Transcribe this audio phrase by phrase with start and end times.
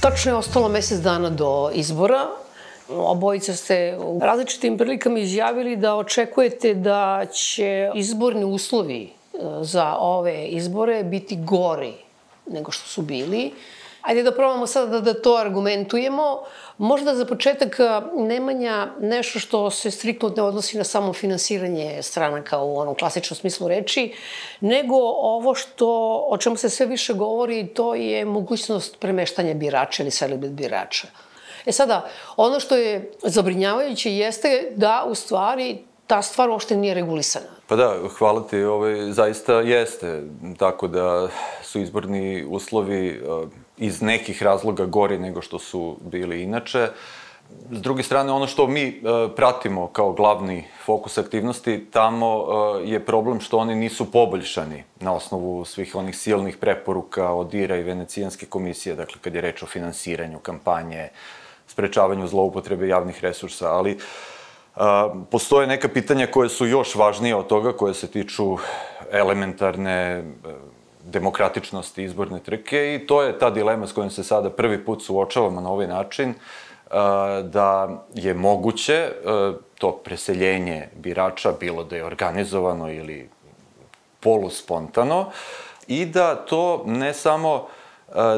[0.00, 2.45] Tačno je ostalo mesec dana do izbora.
[2.88, 10.46] Obojica ste u različitim prilikama izjavili da očekujete da će izborni uslovi e, za ove
[10.46, 11.92] izbore biti gori
[12.46, 13.52] nego što su bili.
[14.02, 16.42] Ajde da probamo sada da, da to argumentujemo.
[16.78, 17.78] Možda za početak
[18.16, 23.68] Nemanja nešto što se striktno ne odnosi na samo finansiranje stranaka u onom klasičnom smislu
[23.68, 24.14] reči,
[24.60, 25.88] nego ovo što,
[26.28, 31.08] o čemu se sve više govori, to je mogućnost premeštanja birača ili selibet birača.
[31.66, 37.46] E sada, ono što je zabrinjavajuće jeste da u stvari ta stvar uopšte nije regulisana.
[37.66, 40.22] Pa da, hvala ti, ovaj, zaista jeste.
[40.58, 41.28] Tako da
[41.62, 43.22] su izborni uslovi
[43.76, 46.88] iz nekih razloga gori nego što su bili inače.
[47.70, 48.92] S druge strane, ono što mi e,
[49.36, 52.44] pratimo kao glavni fokus aktivnosti, tamo
[52.82, 57.76] e, je problem što oni nisu poboljšani na osnovu svih onih silnih preporuka od IRA
[57.76, 61.08] i Venecijanske komisije, dakle kad je reč o finansiranju kampanje,
[61.76, 63.98] sprečavanju zloupotrebe javnih resursa, ali
[64.76, 68.56] a, e, postoje neka pitanja koje su još važnije od toga, koje se tiču
[69.12, 70.24] elementarne
[71.04, 75.60] demokratičnosti izborne trke i to je ta dilema s kojom se sada prvi put suočavamo
[75.60, 76.34] na ovaj način,
[77.42, 79.12] da je moguće
[79.78, 83.28] to preseljenje birača, bilo da je organizovano ili
[84.20, 85.30] poluspontano,
[85.86, 87.66] i da to ne samo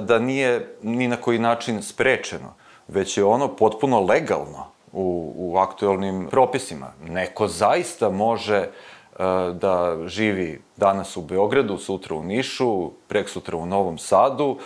[0.02, 2.57] da nije ni na koji način sprečeno,
[2.88, 6.92] već je ono potpuno legalno u, u aktuelnim propisima.
[7.08, 9.18] Neko zaista može uh,
[9.52, 14.58] da živi danas u Beogradu, sutra u Nišu, prek sutra u Novom Sadu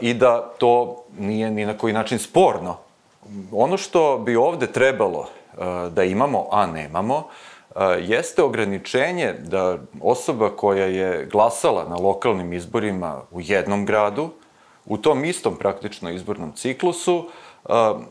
[0.00, 2.76] i da to nije ni na koji način sporno.
[3.52, 5.28] Ono što bi ovde trebalo
[5.90, 7.28] da imamo, a nemamo,
[8.00, 14.30] jeste ograničenje da osoba koja je glasala na lokalnim izborima u jednom gradu,
[14.86, 17.28] u tom istom praktično izbornom ciklusu,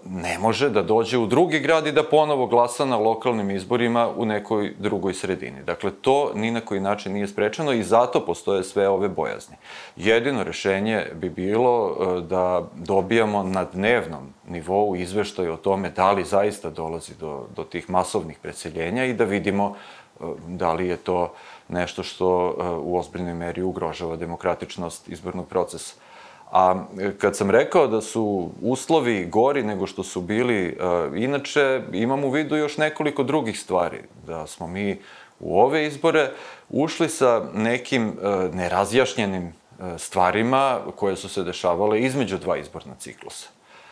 [0.05, 4.25] ne može da dođe u drugi grad i da ponovo glasa na lokalnim izborima u
[4.25, 5.63] nekoj drugoj sredini.
[5.63, 9.55] Dakle, to ni na koji način nije sprečeno i zato postoje sve ove bojazni.
[9.95, 11.95] Jedino rešenje bi bilo
[12.29, 17.89] da dobijamo na dnevnom nivou izveštaj o tome da li zaista dolazi do, do tih
[17.89, 19.75] masovnih preseljenja i da vidimo
[20.47, 21.33] da li je to
[21.69, 25.95] nešto što u ozbiljnoj meri ugrožava demokratičnost izbornog procesa.
[26.51, 31.81] A e, kad sam rekao da su uslovi gori nego što su bili uh, inače,
[31.93, 33.99] imam u vidu još nekoliko drugih stvari.
[34.27, 34.99] Da smo mi
[35.39, 36.31] u ove izbore
[36.69, 39.53] ušli sa nekim uh, nerazjašnjenim
[39.97, 43.47] stvarima koje su se dešavale između dva izborna ciklusa.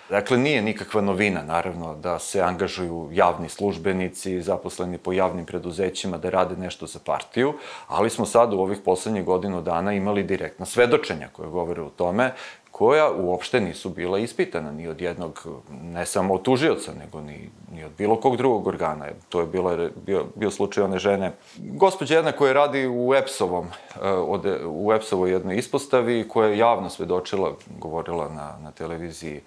[0.10, 6.30] Dakle, nije nikakva novina, naravno, da se angažuju javni službenici, zaposleni po javnim preduzećima da
[6.30, 7.54] rade nešto za partiju,
[7.88, 12.34] ali smo sad u ovih poslednjih godinu dana imali direktna svedočenja koje govore o tome,
[12.72, 15.48] koja uopšte nisu bila ispitana ni od jednog,
[15.84, 19.08] ne samo od tužioca, nego ni, ni od bilo kog drugog organa.
[19.30, 21.32] To je bilo, bio, bio slučaj one žene.
[21.58, 26.90] Gospođa jedna koja radi u EPS-ovom, eh, od, u EPS-ovoj jednoj ispostavi, koja je javno
[26.90, 29.42] svedočila, govorila na, na televiziji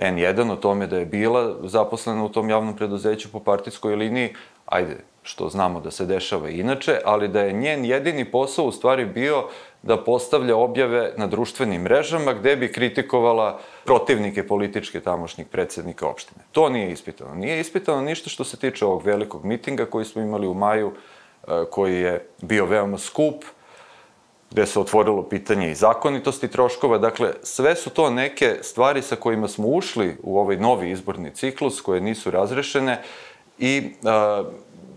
[0.00, 4.34] N1 o tome da je bila zaposlena u tom javnom preduzeću po partijskoj liniji,
[4.66, 9.06] ajde, što znamo da se dešava inače, ali da je njen jedini posao u stvari
[9.06, 9.44] bio
[9.82, 16.40] da postavlja objave na društvenim mrežama gde bi kritikovala protivnike političke tamošnjih predsednika opštine.
[16.52, 17.34] To nije ispitano.
[17.34, 20.92] Nije ispitano ništa što se tiče ovog velikog mitinga koji smo imali u maju,
[21.48, 23.44] e, koji je bio veoma skup,
[24.50, 26.98] gde se otvorilo pitanje i zakonitosti troškova.
[26.98, 31.80] Dakle, sve su to neke stvari sa kojima smo ušli u ovaj novi izborni ciklus,
[31.80, 33.02] koje nisu razrešene
[33.58, 34.44] i a,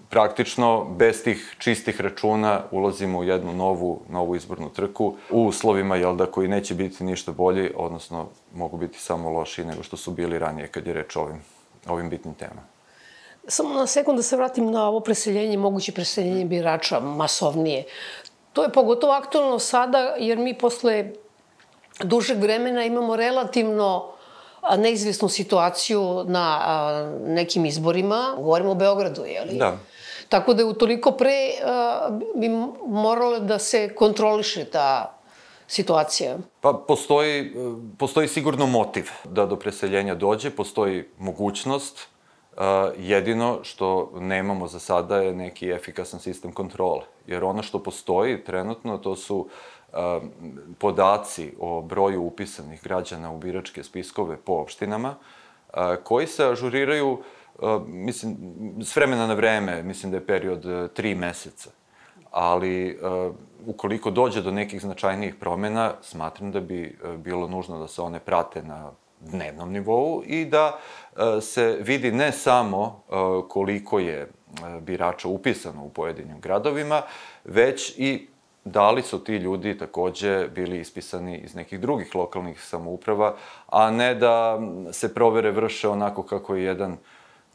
[0.10, 6.16] praktično bez tih čistih računa ulazimo u jednu novu, novu izbornu trku u uslovima, jel
[6.16, 10.40] da, koji neće biti ništa bolji, odnosno mogu biti samo loši nego što su bili
[10.40, 11.42] ranije kad je reč o ovim,
[11.88, 12.62] ovim bitnim temama.
[13.48, 17.84] Samo na sekund da se vratim na ovo preseljenje, moguće preseljenje birača masovnije.
[18.54, 21.14] To je pogotovo aktualno sada, jer mi posle
[22.04, 24.08] dužeg vremena imamo relativno
[24.78, 26.60] neizvesnu situaciju na
[27.26, 28.36] nekim izborima.
[28.38, 29.58] Govorimo o Beogradu, je li?
[29.58, 29.78] Da.
[30.30, 31.36] Tako da je utoliko pre
[32.36, 32.50] bi
[32.88, 35.18] moralo da se kontroliše ta
[35.68, 36.38] situacija.
[36.62, 37.54] Pa postoji,
[37.98, 42.08] postoji sigurno motiv da do preseljenja dođe, postoji mogućnost
[42.98, 47.02] jedino što nemamo za sada je neki efikasan sistem kontrole.
[47.32, 49.48] Jer ono što postoji trenutno, to su
[50.78, 55.16] podaci o broju upisanih građana u biračke spiskove po opštinama,
[56.04, 57.24] koji se ažuriraju,
[57.88, 58.38] mislim,
[58.82, 61.70] s vremena na vreme, mislim da je period e, tri meseca.
[62.32, 63.00] Ali,
[63.66, 68.20] ukoliko dođe do nekih značajnijih promena, smatram da bi e, bilo nužno da se one
[68.20, 73.04] prate na dnevnom nivou i da e, se vidi ne samo
[73.50, 74.32] koliko je
[74.82, 77.02] birača upisano u pojedinim gradovima,
[77.46, 78.28] već i
[78.66, 83.36] da li su ti ljudi takođe bili ispisani iz nekih drugih lokalnih samouprava,
[83.68, 84.60] a ne da
[84.92, 86.98] se provere vrše onako kako je jedan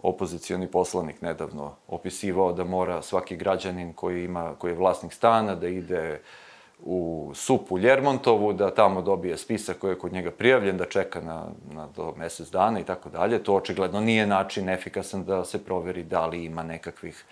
[0.02, 5.68] opozicioni poslanik nedavno opisivao da mora svaki građanin koji ima koji je vlasnik stana da
[5.68, 6.20] ide
[6.78, 11.20] u SUP u Ljermontovu, da tamo dobije spisak koji je kod njega prijavljen, da čeka
[11.20, 13.42] na, na do mesec dana i tako dalje.
[13.44, 17.24] To očigledno nije način efikasan da se proveri da li ima nekakvih,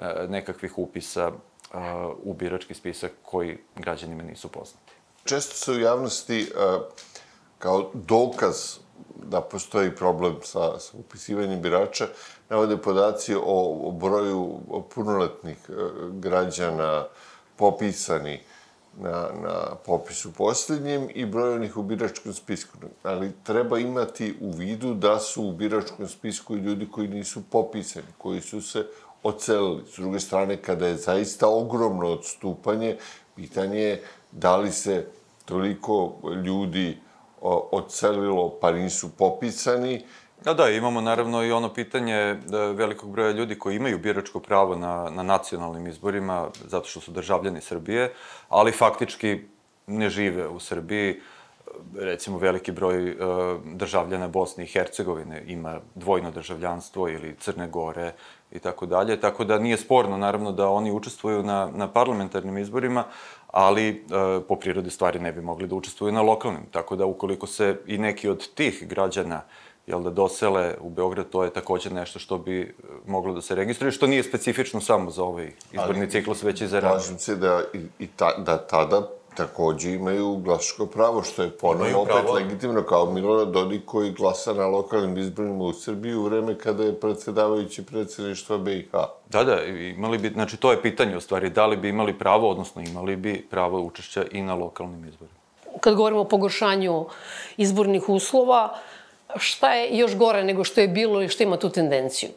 [0.00, 1.32] e, nekakvih upisa
[2.22, 4.92] u birački spisak koji građanima nisu poznati.
[5.24, 6.52] Često se u javnosti
[7.58, 8.78] kao dokaz
[9.24, 12.06] da postoji problem sa, sa upisivanjem birača,
[12.48, 13.40] navode podaci o,
[13.82, 14.60] o broju
[14.94, 15.72] punoletnih e,
[16.12, 17.06] građana
[17.56, 18.40] popisani
[19.02, 22.78] na, na popisu posljednjem i broj onih u biračkom spisku.
[23.02, 28.06] Ali treba imati u vidu da su u biračkom spisku i ljudi koji nisu popisani,
[28.18, 28.86] koji su se
[29.22, 29.82] ocelili.
[29.92, 32.96] S druge strane, kada je zaista ogromno odstupanje,
[33.36, 34.02] pitanje je
[34.32, 35.06] da li se
[35.44, 36.14] toliko
[36.44, 36.98] ljudi
[37.70, 40.04] ocelilo pa nisu popisani.
[40.44, 44.76] Da, da, imamo naravno i ono pitanje da velikog broja ljudi koji imaju biračko pravo
[44.76, 48.12] na, na nacionalnim izborima, zato što su državljani Srbije,
[48.48, 49.40] ali faktički
[49.86, 51.20] ne žive u Srbiji.
[51.96, 53.16] Recimo veliki broj uh,
[53.64, 58.12] državljana Bosne i Hercegovine ima dvojno državljanstvo ili Crne Gore
[58.52, 63.04] i tako dalje, tako da nije sporno naravno da oni učestvuju na, na parlamentarnim izborima,
[63.46, 67.46] ali uh, po prirodi stvari ne bi mogli da učestvuju na lokalnim, tako da ukoliko
[67.46, 69.42] se i neki od tih građana
[69.88, 72.72] jel da dosele u Beograd, to je takođe nešto što bi e,
[73.06, 76.66] moglo da se registruje, što nije specifično samo za ovaj izborni Ali, ciklus, već i
[76.66, 77.02] za rad.
[77.02, 82.00] Slažem se da, i, i ta, da tada takođe imaju glasačko pravo, što je ponovno
[82.00, 82.32] opet pravo.
[82.32, 87.00] legitimno, kao Milorad Dodik koji glasa na lokalnim izborima u Srbiji u vreme kada je
[87.00, 88.90] predsedavajući predsedništva BiH.
[89.30, 92.50] Da, da, imali bi, znači to je pitanje u stvari, da li bi imali pravo,
[92.50, 95.38] odnosno imali bi pravo učešća i na lokalnim izborima.
[95.80, 97.06] Kad govorimo o pogoršanju
[97.56, 98.78] izbornih uslova,
[99.36, 102.30] šta je još gore nego što je bilo i što ima tu tendenciju?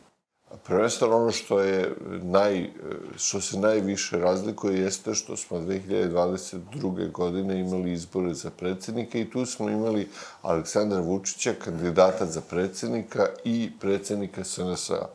[0.64, 2.70] Prvenstveno ono što je naj,
[3.18, 7.12] što se najviše razlikuje jeste što smo 2022.
[7.12, 10.10] godine imali izbore za predsednika i tu smo imali
[10.42, 15.08] Aleksandra Vučića, kandidata za predsednika i predsednika SNS-a.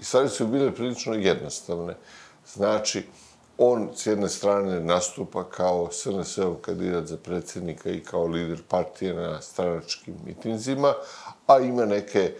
[0.00, 1.94] I stvari su bile prilično jednostavne.
[2.46, 3.02] Znači,
[3.58, 9.40] on s jedne strane nastupa kao SNS-ov kandidat za predsednika i kao lider partije na
[9.40, 10.94] stranačkim mitinzima,
[11.46, 12.34] a ima neke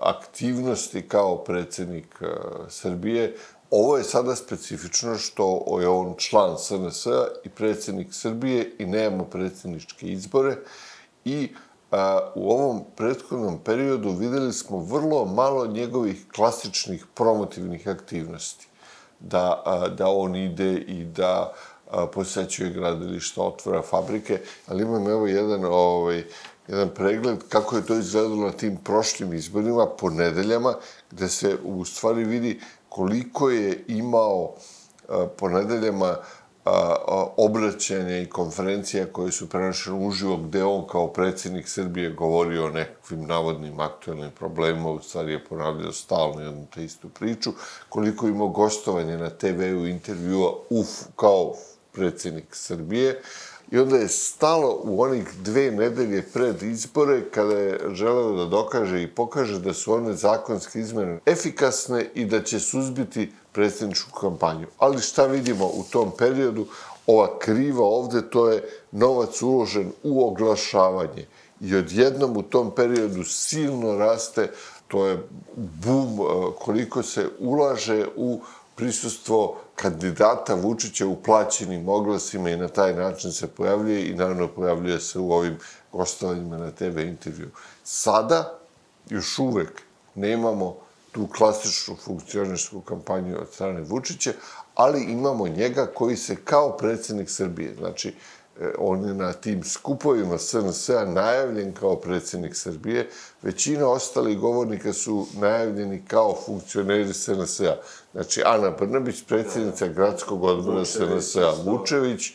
[0.00, 2.22] aktivnosti kao predsednik
[2.68, 3.36] Srbije.
[3.70, 7.06] Ovo je sada specifično što je on član SNS
[7.44, 10.56] i predsednik Srbije i nemamo predsedničke izbore
[11.24, 11.48] i
[11.90, 18.66] a, u ovom prethodnom periodu videli smo vrlo malo njegovih klasičnih promotivnih aktivnosti.
[19.20, 21.52] Da, a, da on ide i da
[22.12, 26.24] posećuje gradilišta, otvora fabrike, ali imam evo jedan ovaj,
[26.70, 30.74] jedan pregled kako je to izgledalo na tim prošlim izborima po nedeljama,
[31.10, 34.54] gde se u stvari vidi koliko je imao
[35.36, 36.16] po nedeljama
[37.36, 43.26] obraćanja i konferencija koje su prenošene uživo, gde on kao predsednik Srbije govorio o nekakvim
[43.26, 47.52] navodnim aktualnim problemima, u stvari je ponavljao stalno jednu te istu priču,
[47.88, 51.54] koliko je imao gostovanje na TV-u, intervjua uf, kao
[51.92, 53.22] predsednik Srbije.
[53.70, 59.02] I onda je stalo u onih dve nedelje pred izbore kada je želeo da dokaže
[59.02, 64.66] i pokaže da su one zakonske izmene efikasne i da će suzbiti predsjedničku kampanju.
[64.78, 66.66] Ali šta vidimo u tom periodu?
[67.06, 71.26] Ova kriva ovde, to je novac uložen u oglašavanje.
[71.60, 74.50] I odjednom u tom periodu silno raste,
[74.88, 75.18] to je
[75.56, 76.18] bum
[76.58, 78.40] koliko se ulaže u
[78.74, 85.00] prisustvo kandidata Vučića u plaćenim oglasima i na taj način se pojavljuje i naravno pojavljuje
[85.00, 85.58] se u ovim
[85.92, 87.50] gostovanjima na TV intervju.
[87.84, 88.58] Sada
[89.08, 89.82] još uvek
[90.14, 90.76] nemamo
[91.12, 94.32] tu klasičnu funkcionersku kampanju od strane Vučića,
[94.74, 98.14] ali imamo njega koji se kao predsednik Srbije, znači
[98.78, 103.10] on je na tim skupovima SNS-a najavljen kao predsednik Srbije.
[103.42, 107.76] Većina ostalih govornika su najavljeni kao funkcioneri SNS-a.
[108.12, 112.32] Znači, Ana Brnabić, predsednica gradskog odbora SNS-a, Vučević,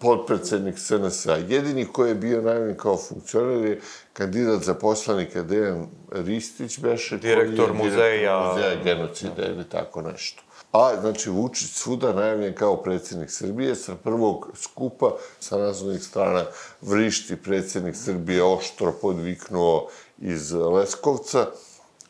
[0.00, 1.36] podpredsednik SNS-a.
[1.36, 3.80] Jedini koji je bio najavljen kao funkcioner je
[4.12, 7.16] kandidat za poslanika Dejan Ristić, beše.
[7.18, 8.52] Direktor muzeja.
[8.52, 10.42] Muzeja genocida ili tako nešto.
[10.72, 15.10] A, znači, Vučić svuda najavljen kao predsednik Srbije, sa prvog skupa
[15.40, 16.44] sa nazvanih strana
[16.82, 19.88] vrišti predsednik Srbije oštro podviknuo
[20.18, 21.46] iz Leskovca.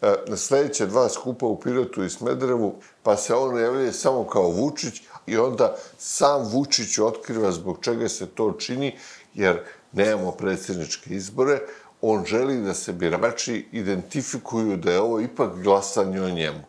[0.02, 4.50] E, na sledeće dva skupa u Pirotu i Smederevu, pa se on javlja samo kao
[4.50, 8.98] Vučić i onda sam Vučić otkriva zbog čega se to čini,
[9.34, 9.60] jer
[9.92, 11.60] nemamo predsedničke izbore,
[12.00, 16.62] on želi da se birači identifikuju da je ovo ipak glasanje o njemu.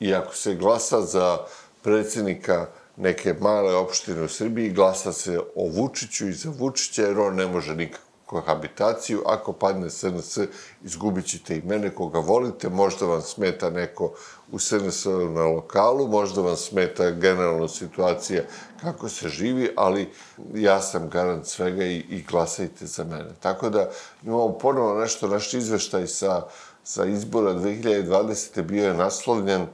[0.00, 1.38] I ako se glasa za
[1.82, 7.34] predsednika neke male opštine u Srbiji, glasa se o Vučiću i za Vučića, jer on
[7.34, 9.22] ne može nikakvu kohabitaciju.
[9.26, 10.38] Ako padne SNS,
[10.84, 14.12] izgubit ćete i mene koga volite, možda vam smeta neko
[14.52, 18.42] u SNS na lokalu, možda vam smeta generalna situacija
[18.80, 20.10] kako se živi, ali
[20.54, 23.30] ja sam garant svega i, i glasajte za mene.
[23.40, 23.90] Tako da
[24.22, 26.42] imamo ponovo nešto, naš izveštaj sa,
[26.84, 28.62] sa izbora 2020.
[28.62, 29.66] bio je naslovljen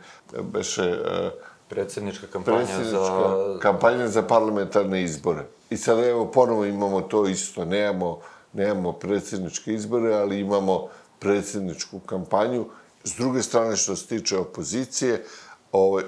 [0.43, 1.31] beše e,
[1.69, 3.59] predsednička kampanja predsednička za...
[3.63, 5.45] kampanja za parlamentarne izbore.
[5.71, 8.19] I sada evo ponovo imamo to isto, nemamo,
[8.59, 10.89] nemamo predsedničke izbore, ali imamo
[11.19, 12.67] predsedničku kampanju.
[13.05, 15.25] S druge strane, što se tiče opozicije,
[15.73, 16.05] ovaj,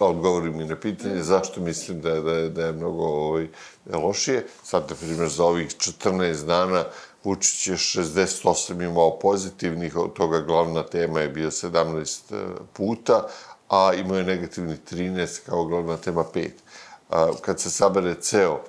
[0.00, 3.48] odgovorim i na pitanje zašto mislim da je, da je, da je mnogo ovaj,
[3.92, 4.46] lošije.
[4.64, 6.84] Sad, na primjer, za ovih 14 dana
[7.24, 13.26] Vučić je 68 imao pozitivnih, od toga glavna tema je bio 17 e, puta,
[13.68, 16.50] a imao je negativni 13 kao glavna tema 5.
[17.40, 18.60] Kad se sabere ceo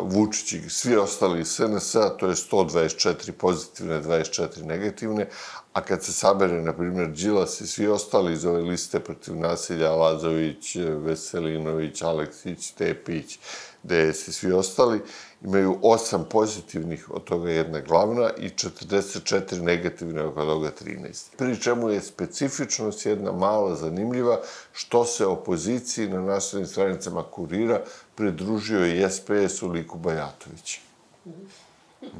[0.00, 5.28] Vučić i svi ostali SNS-a, to je 124 pozitivne, 24 negativne,
[5.72, 9.90] a kad se sabere, na primjer, Đilas i svi ostali iz ove liste protiv nasilja,
[9.92, 13.38] Lazović, Veselinović, Aleksić, Tepić,
[13.82, 15.00] DS i svi ostali,
[15.44, 21.36] imaju osam pozitivnih, od toga jedna glavna, i 44 negativne, od toga 13.
[21.36, 24.40] Pri čemu je specifičnost jedna mala zanimljiva,
[24.72, 27.80] što se opoziciji na naslednim stranicama kurira
[28.14, 30.80] pridružio i SPS u liku Bajatovića.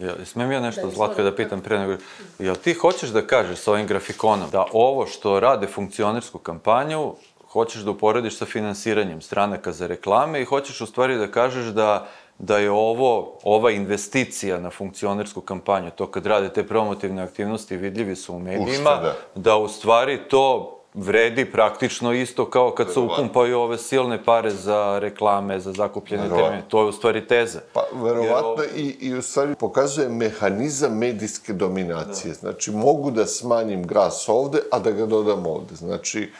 [0.00, 2.02] Ja, smem ja nešto, Zlatko, da pitam pre nego...
[2.38, 7.14] Jel ti hoćeš da kažeš sa ovim grafikonom da ovo što rade funkcionersku kampanju
[7.54, 12.08] hoćeš da uporediš sa finansiranjem stranaka za reklame i hoćeš u stvari da kažeš da
[12.44, 18.16] da je ovo, ova investicija na funkcionersku kampanju, to kad rade te promotivne aktivnosti, vidljivi
[18.16, 19.14] su u medijima, da.
[19.34, 24.98] da u stvari to vredi praktično isto kao kad se upumpaju ove silne pare za
[24.98, 26.62] reklame, za zakupljene termine.
[26.68, 27.60] To je u stvari teza.
[27.72, 28.70] Pa, verovatno Jer...
[28.76, 32.28] i, i u stvari pokazuje mehanizam medijske dominacije.
[32.28, 32.38] Da.
[32.38, 35.74] Znači, mogu da smanjim gas ovde, a da ga dodam ovde.
[35.74, 36.32] Znači,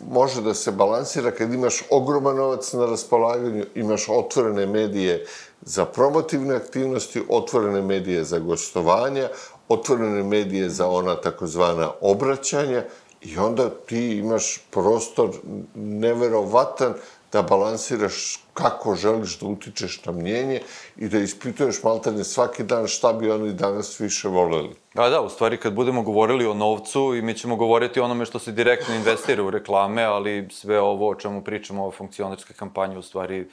[0.00, 5.26] može da se balansira kad imaš ogroman novac na raspolaganju, imaš otvorene medije
[5.62, 9.28] za promotivne aktivnosti, otvorene medije za gostovanja,
[9.68, 12.84] otvorene medije za ona takozvana obraćanja
[13.22, 15.30] i onda ti imaš prostor
[15.74, 16.94] neverovatan
[17.36, 20.60] da balansiraš kako želiš da utičeš na mnjenje
[20.96, 24.72] i da ispituješ maltene svaki dan šta bi oni danas više voleli.
[24.94, 28.24] A da, u stvari kad budemo govorili o novcu i mi ćemo govoriti o onome
[28.24, 32.98] što se direktno investira u reklame, ali sve ovo o čemu pričamo o funkcionarske kampanje
[32.98, 33.48] u stvari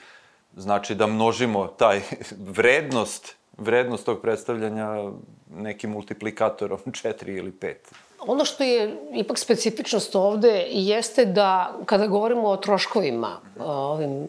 [0.56, 2.02] znači da množimo taj
[2.56, 5.12] vrednost, vrednost tog predstavljanja
[5.56, 7.74] nekim multiplikatorom 4 ili 5.
[8.28, 14.28] Ono što je ipak specifičnost ovde jeste da kada govorimo o troškovima, ovim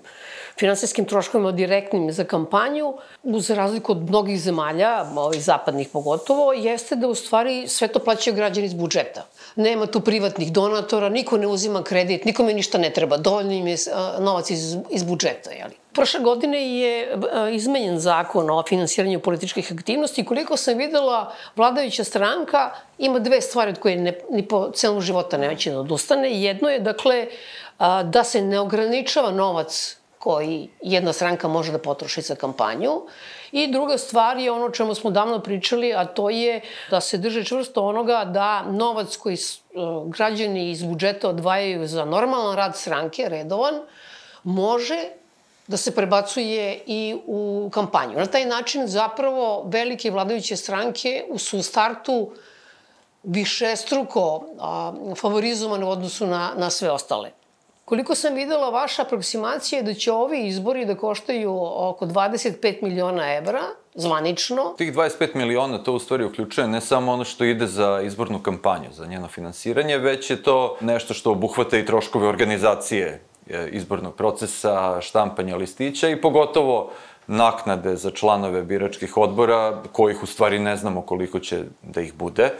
[0.58, 7.08] finansijskim troškovima direktnim za kampanju, uz razliku od mnogih zemalja, ovih zapadnih pogotovo, jeste da
[7.08, 9.26] u stvari sve to plaćaju građani iz budžeta.
[9.56, 13.76] Nema tu privatnih donatora, niko ne uzima kredit, nikome ništa ne treba, dovoljno im je
[14.18, 15.84] novac iz, iz budžeta, jeli?
[15.94, 17.18] Prošle godine je
[17.52, 20.24] izmenjen zakon o finansiranju političkih aktivnosti.
[20.24, 25.38] Koliko sam videla, vladajuća stranka ima dve stvari od koje ne, ni po celom života
[25.38, 26.42] neće da odustane.
[26.42, 27.26] Jedno je, dakle,
[28.04, 32.92] da se ne ograničava novac koji jedna stranka može da potroši za kampanju.
[33.52, 36.60] I druga stvar je ono čemu smo davno pričali, a to je
[36.90, 39.36] da se drže čvrsto onoga da novac koji
[40.06, 43.74] građani iz budžeta odvajaju za normalan rad stranke, redovan,
[44.42, 44.98] može
[45.66, 48.18] da se prebacuje i u kampanju.
[48.18, 52.30] Na taj način zapravo velike vladajuće stranke su u startu
[53.23, 57.30] više struko a, favorizovane u odnosu na, na sve ostale.
[57.85, 63.35] Koliko sam videla, vaša aproksimacija je da će ovi izbori da koštaju oko 25 miliona
[63.35, 63.62] evra,
[63.94, 64.75] zvanično.
[64.78, 68.92] Tih 25 miliona to u stvari uključuje ne samo ono što ide za izbornu kampanju,
[68.92, 73.21] za njeno finansiranje, već je to nešto što obuhvata i troškove organizacije
[73.70, 76.90] izbornog procesa, štampanja listića i pogotovo
[77.26, 82.50] naknade za članove biračkih odbora, kojih u stvari ne znamo koliko će da ih bude.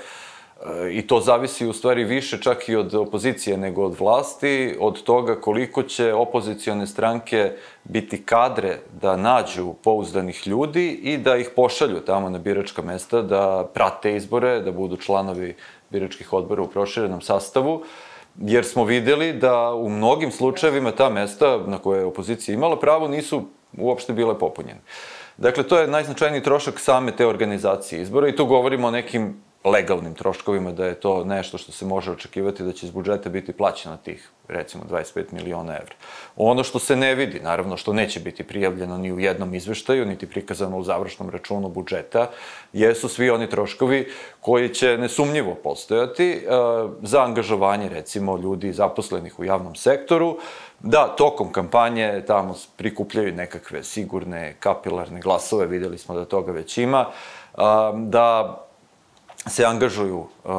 [0.91, 5.41] I to zavisi u stvari više čak i od opozicije nego od vlasti, od toga
[5.41, 7.53] koliko će opozicione stranke
[7.85, 13.69] biti kadre da nađu pouzdanih ljudi i da ih pošalju tamo na biračka mesta, da
[13.75, 15.57] prate izbore, da budu članovi
[15.91, 17.83] biračkih odbora u proširenom sastavu,
[18.41, 23.09] jer smo videli da u mnogim slučajevima ta mesta na koje je opozicija imala pravo
[23.09, 23.43] nisu
[23.79, 24.81] uopšte bile popunjene.
[25.37, 30.15] Dakle, to je najznačajniji trošak same te organizacije izbora i tu govorimo o nekim legalnim
[30.15, 33.97] troškovima, da je to nešto što se može očekivati da će iz budžeta biti plaćeno
[33.97, 35.95] tih, recimo, 25 miliona evra.
[36.37, 40.27] Ono što se ne vidi, naravno, što neće biti prijavljeno ni u jednom izveštaju, niti
[40.27, 42.31] prikazano u završnom računu budžeta,
[42.73, 49.45] jesu svi oni troškovi koji će nesumnjivo postojati uh, za angažovanje, recimo, ljudi zaposlenih u
[49.45, 50.39] javnom sektoru,
[50.81, 57.07] da tokom kampanje tamo prikupljaju nekakve sigurne kapilarne glasove, videli smo da toga već ima,
[57.95, 58.61] da
[59.47, 60.51] se angažuju uh,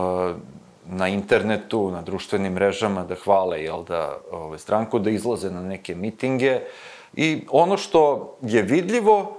[0.86, 5.96] na internetu, na društvenim mrežama, da hvale, jel da, ove, stranku, da izlaze na neke
[5.96, 6.60] mitinge.
[7.14, 9.38] I ono što je vidljivo,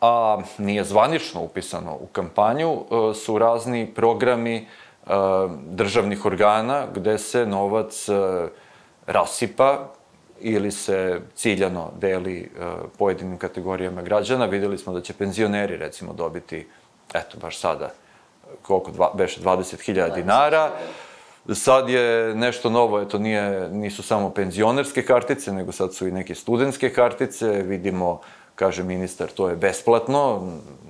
[0.00, 4.66] a nije zvanično upisano u kampanju, uh, su razni programi
[5.06, 5.12] uh,
[5.66, 8.06] državnih organa gde se novac
[9.06, 9.92] rasipa
[10.40, 12.50] ili se ciljano deli
[12.98, 14.46] pojedinim kategorijama građana.
[14.46, 16.66] Videli smo da će penzioneri, recimo, dobiti,
[17.14, 17.90] eto, baš sada,
[18.62, 20.70] koliko, dva, beše 20.000 dinara.
[21.54, 26.34] Sad je nešto novo, eto nije, nisu samo penzionerske kartice, nego sad su i neke
[26.34, 28.20] studentske kartice, vidimo,
[28.54, 30.42] kaže ministar, to je besplatno,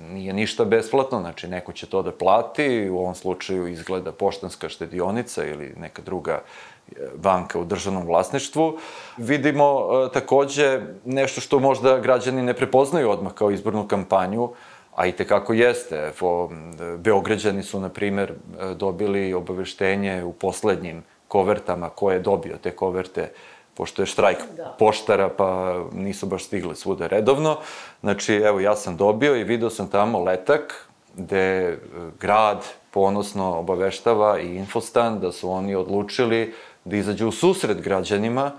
[0.09, 5.45] nije ništa besplatno, znači neko će to da plati, u ovom slučaju izgleda poštanska štedionica
[5.45, 8.77] ili neka druga e, banka u državnom vlasništvu.
[9.17, 14.49] Vidimo e, takođe nešto što možda građani ne prepoznaju odmah kao izbornu kampanju,
[14.95, 16.11] a i tekako jeste.
[16.21, 16.51] Evo,
[16.97, 18.33] Beograđani su, na primer,
[18.75, 23.31] dobili obaveštenje u poslednjim kovertama ko je dobio te koverte
[23.75, 24.75] pošto je štrajk da.
[24.79, 27.57] poštara, pa nisu baš stigle svuda redovno.
[28.01, 31.77] Znači, evo, ja sam dobio i video sam tamo letak gde
[32.19, 36.53] grad ponosno obaveštava i Infostan da su oni odlučili
[36.85, 38.51] da izađu u susret građanima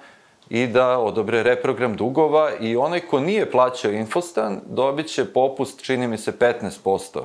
[0.50, 6.08] i da odobre reprogram dugova i onaj ko nije plaćao Infostan dobit će popust, čini
[6.08, 7.20] mi se, 15%.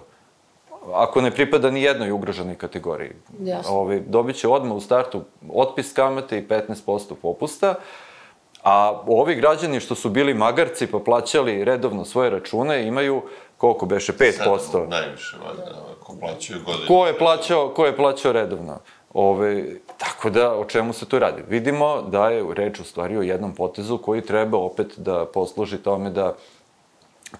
[0.93, 3.11] Ako ne pripada ni jednoj ugroženoj kategoriji.
[3.43, 3.73] Jasno.
[3.73, 5.21] Ovi, dobit će odmah u startu
[5.53, 7.75] otpis kamate i 15% popusta.
[8.63, 13.21] A ovi građani što su bili magarci pa plaćali redovno svoje račune imaju
[13.57, 14.57] koliko beše 5%.
[14.73, 16.87] 7 najviše, valjda, ko plaćaju godine.
[16.87, 18.79] Ko je plaćao, ko je plaćao redovno?
[19.13, 19.65] Ove,
[19.97, 21.41] tako da, o čemu se tu radi?
[21.49, 26.09] Vidimo da je reč u stvari o jednom potezu koji treba opet da posluži tome
[26.09, 26.35] da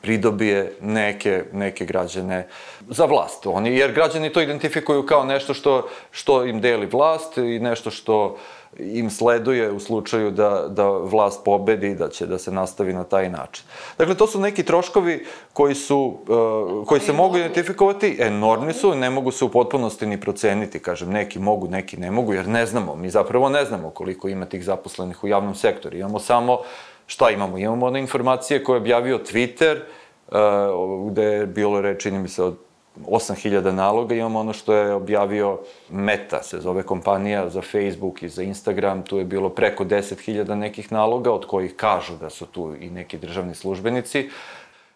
[0.02, 2.48] pridobije neke, neke građane
[2.90, 3.46] za vlast.
[3.46, 8.38] Oni, jer građani to identifikuju kao nešto što, što im deli vlast i nešto što
[8.80, 13.30] im sleduje u slučaju da, da vlast pobedi, da će da se nastavi na taj
[13.30, 13.66] način.
[13.98, 19.10] Dakle, to su neki troškovi koji su, uh, koji se mogu identifikovati, enormni su, ne
[19.10, 22.96] mogu se u potpunosti ni proceniti, kažem, neki mogu, neki ne mogu, jer ne znamo,
[22.96, 25.98] mi zapravo ne znamo koliko ima tih zaposlenih u javnom sektoru.
[25.98, 26.60] Imamo samo,
[27.08, 27.58] šta imamo?
[27.58, 29.80] Imamo one informacije koje je objavio Twitter,
[30.28, 32.58] uh, gde je bilo reč, čini mi se, od
[33.00, 38.44] 8000 naloga, imamo ono što je objavio Meta, se zove kompanija za Facebook i za
[38.44, 42.90] Instagram, tu je bilo preko 10.000 nekih naloga, od kojih kažu da su tu i
[42.90, 44.30] neki državni službenici.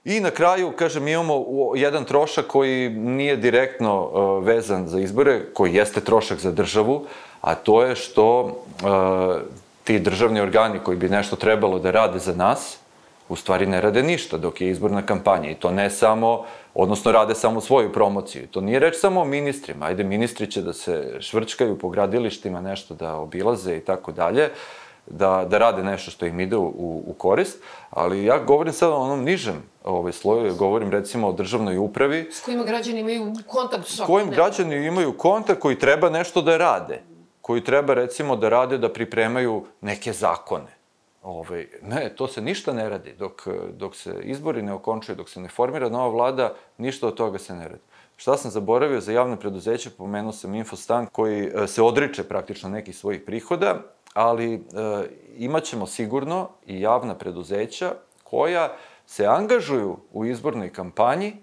[0.06, 5.74] I na kraju, kažem, imamo jedan trošak koji nije direktno uh, vezan za izbore, koji
[5.74, 7.06] jeste trošak za državu,
[7.42, 8.52] a to je što uh,
[9.84, 12.78] ti državni organi koji bi nešto trebalo da rade za nas,
[13.30, 15.50] u stvari ne rade ništa dok je izborna kampanja.
[15.50, 18.48] I to ne samo, odnosno rade samo svoju promociju.
[18.48, 19.86] To nije reč samo o ministrima.
[19.86, 24.50] Ajde, ministri će da se švrčkaju po gradilištima, nešto da obilaze i tako dalje,
[25.08, 28.96] da, da rade nešto što im ide u, u korist, ali ja govorim sad o
[28.96, 32.30] onom nižem ovaj, sloju, govorim recimo o državnoj upravi.
[32.32, 37.02] S kojima građani imaju kontakt S kojim građani imaju kontakt koji treba nešto da rade,
[37.42, 40.85] koji treba recimo da rade da pripremaju neke zakone
[41.26, 43.14] Ovaj, ne, to se ništa ne radi.
[43.20, 47.40] Dok, dok se izbori ne okončuju, dok se ne formira nova vlada, ništa od toga
[47.40, 47.82] se ne radi.
[48.16, 52.98] Šta sam zaboravio za javne preduzeće, pomenuo sam Infostan koji e, se odriče praktično nekih
[52.98, 53.82] svojih prihoda,
[54.14, 54.60] ali e,
[55.38, 61.34] imaćemo sigurno i javna preduzeća koja se angažuju u izbornoj kampanji,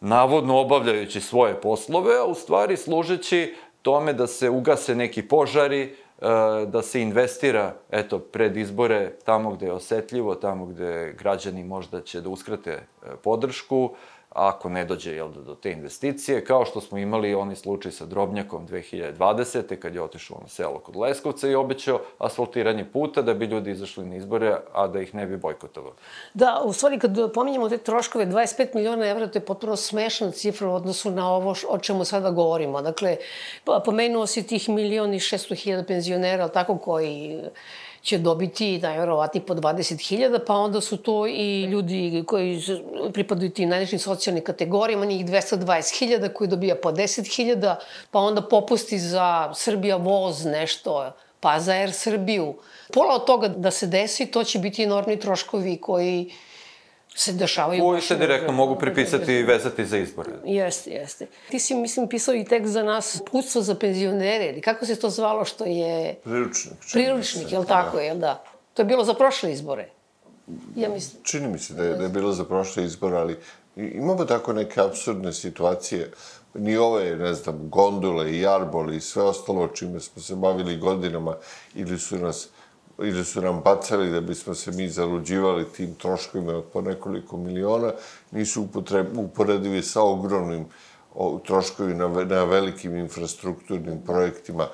[0.00, 5.96] navodno obavljajući svoje poslove, a u stvari služeći tome da se ugase neki požari,
[6.66, 12.20] da se investira, eto, pred izbore tamo gde je osetljivo, tamo gde građani možda će
[12.20, 12.82] da uskrate e,
[13.22, 13.94] podršku,
[14.30, 18.68] ako ne dođe jel, do te investicije, kao što smo imali onaj slučaj sa Drobnjakom
[18.68, 19.76] 2020.
[19.76, 24.06] kad je otišao na selo kod Leskovca i obećao asfaltiranje puta da bi ljudi izašli
[24.06, 25.94] na izbore, a da ih ne bi bojkotovali.
[26.34, 30.68] Da, u stvari kad pominjamo te troškove, 25 miliona evra, to je potpuno smešna cifra
[30.68, 32.82] u odnosu na ovo o čemu sada govorimo.
[32.82, 33.16] Dakle,
[33.84, 37.40] pomenuo si tih milion i 600 hiljada penzionera, tako koji
[38.02, 42.62] će dobiti najverovatniji po 20.000, pa onda su to i ljudi koji
[43.12, 47.74] pripadaju tim najnižim socijalnim kategorijama, njih 220.000 koji dobija po 10.000,
[48.10, 52.54] pa onda popusti za Srbija voz nešto, pa za Air Srbiju.
[52.92, 56.32] Pola od toga da se desi, to će biti enormni troškovi koji
[57.18, 57.82] se dešavaju...
[57.82, 60.30] Koji se direktno mogu pripisati i vezati za izbore.
[60.44, 61.26] Jeste, jeste.
[61.50, 65.10] Ti si, mislim, pisao i tekst za nas putstvo za penzionere, ili kako se to
[65.10, 66.14] zvalo što je...
[66.24, 66.74] Priručnik.
[66.92, 68.02] Priručnik, jel tako, da.
[68.02, 68.44] jel da?
[68.74, 69.88] To je bilo za prošle izbore.
[70.76, 71.22] Ja mislim.
[71.22, 73.38] Čini mi se da je, da je bilo za prošle izbore, ali
[73.76, 76.10] imamo tako neke absurdne situacije.
[76.54, 81.36] Ni ove, ne znam, gondole i jarboli i sve ostalo čime smo se bavili godinama
[81.74, 82.48] ili su nas
[82.98, 87.92] ili su nam bacali da bismo se mi zaluđivali tim troškovima od po nekoliko miliona,
[88.30, 88.68] nisu
[89.16, 90.66] uporedivi sa ogromnim
[91.14, 94.68] o, troškovima na, na velikim infrastrukturnim projektima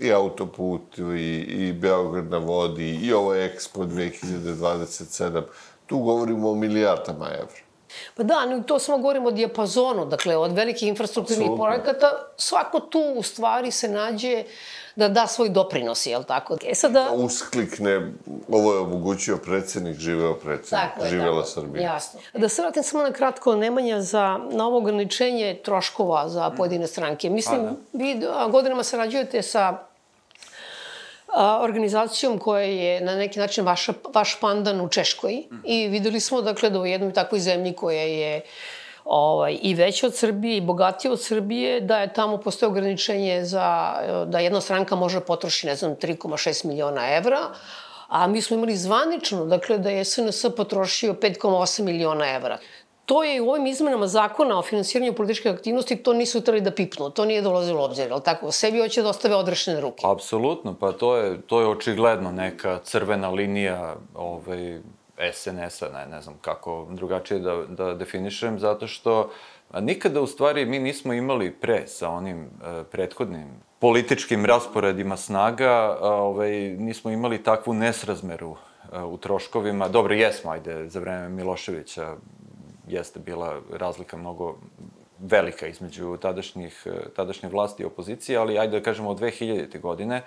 [0.00, 5.42] i autoput, i, i Beograd na vodi, i ovo Expo 2027.
[5.86, 7.68] Tu govorimo o milijardama evra.
[8.14, 13.00] Pa da, no, to samo govorimo o dijapazonu, dakle, od velikih infrastrukturnih projekata, svako tu
[13.16, 14.44] u stvari se nađe
[14.98, 16.56] da da svoj doprinos, jel tako?
[16.66, 17.10] E sad da...
[17.12, 18.12] Usklikne,
[18.48, 21.92] ovo je omogućio predsednik, živeo predsednik, tako živela tako, Srbija.
[21.92, 22.20] Jasno.
[22.34, 27.30] Da se vratim samo na kratko, Nemanja, za, na ovo ograničenje troškova za pojedine stranke.
[27.30, 27.74] Mislim, da.
[27.92, 29.78] vi godinama sarađujete sa
[31.34, 35.60] a, organizacijom koja je na neki način vaša, vaš pandan u Češkoj mm.
[35.64, 38.42] i videli smo dakle da u jednoj takvoj zemlji koja je
[39.08, 43.94] ovaj, i veća od Srbije i bogatija od Srbije, da je tamo postoje ograničenje za,
[44.26, 47.38] da jedna stranka može potroši, ne znam, 3,6 miliona evra,
[48.08, 52.58] a mi smo imali zvanično, dakle, da je SNS potrošio 5,8 miliona evra.
[53.06, 57.10] To je u ovim izmenama zakona o finansiranju političke aktivnosti, to nisu trebali da pipnu,
[57.10, 58.52] to nije dolazilo obzir, ali tako?
[58.52, 60.04] Sebi hoće da ostave odrešene ruke.
[60.06, 64.80] Apsolutno, pa to je, to je očigledno neka crvena linija ovaj,
[65.32, 69.30] SNS-a, ne, ne znam kako drugačije da, da definišem, zato što
[69.80, 76.14] nikada u stvari mi nismo imali pre sa onim e, prethodnim političkim rasporedima snaga, a,
[76.14, 78.56] ovaj, nismo imali takvu nesrazmeru
[78.92, 79.88] a, e, u troškovima.
[79.88, 82.16] Dobro, jesmo, ajde, za vreme Miloševića
[82.88, 84.56] jeste bila razlika mnogo
[85.18, 89.80] velika između tadašnjih, e, tadašnje vlasti i opozicije, ali ajde da kažemo od 2000.
[89.80, 90.22] godine,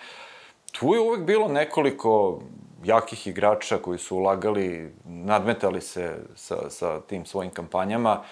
[0.72, 2.42] tu je uvek bilo nekoliko
[2.84, 8.24] jakih igrača koji su ulagali, nadmetali se sa, sa tim svojim kampanjama.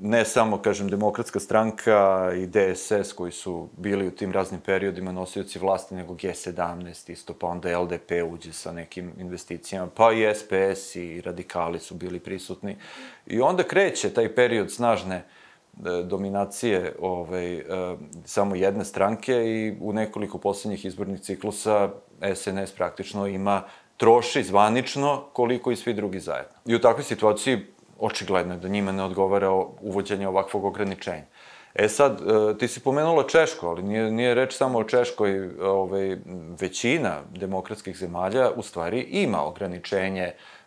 [0.00, 5.58] Ne samo, kažem, demokratska stranka i DSS koji su bili u tim raznim periodima nosioci
[5.58, 11.20] vlasti, nego G17 isto, pa onda LDP uđe sa nekim investicijama, pa i SPS i
[11.20, 12.76] radikali su bili prisutni.
[13.26, 15.37] I onda kreće taj period snažne uh,
[16.04, 17.62] dominacije ovaj, e,
[18.24, 21.90] samo jedne stranke i u nekoliko poslednjih izbornih ciklusa
[22.34, 23.62] SNS praktično ima
[23.96, 26.52] troši zvanično koliko i svi drugi zajedno.
[26.66, 27.58] I u takvoj situaciji
[27.98, 31.24] očigledno je da njima ne odgovara uvođenje ovakvog ograničenja.
[31.74, 36.16] E sad, e, ti si pomenula Češko, ali nije, nije reč samo o Češkoj, ovaj,
[36.60, 40.57] većina demokratskih zemalja u stvari ima ograničenje uh,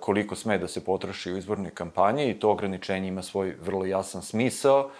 [0.00, 4.22] koliko sme da se potroši u izbornoj kampanji i to ograničenje ima svoj vrlo jasan
[4.22, 4.90] smisao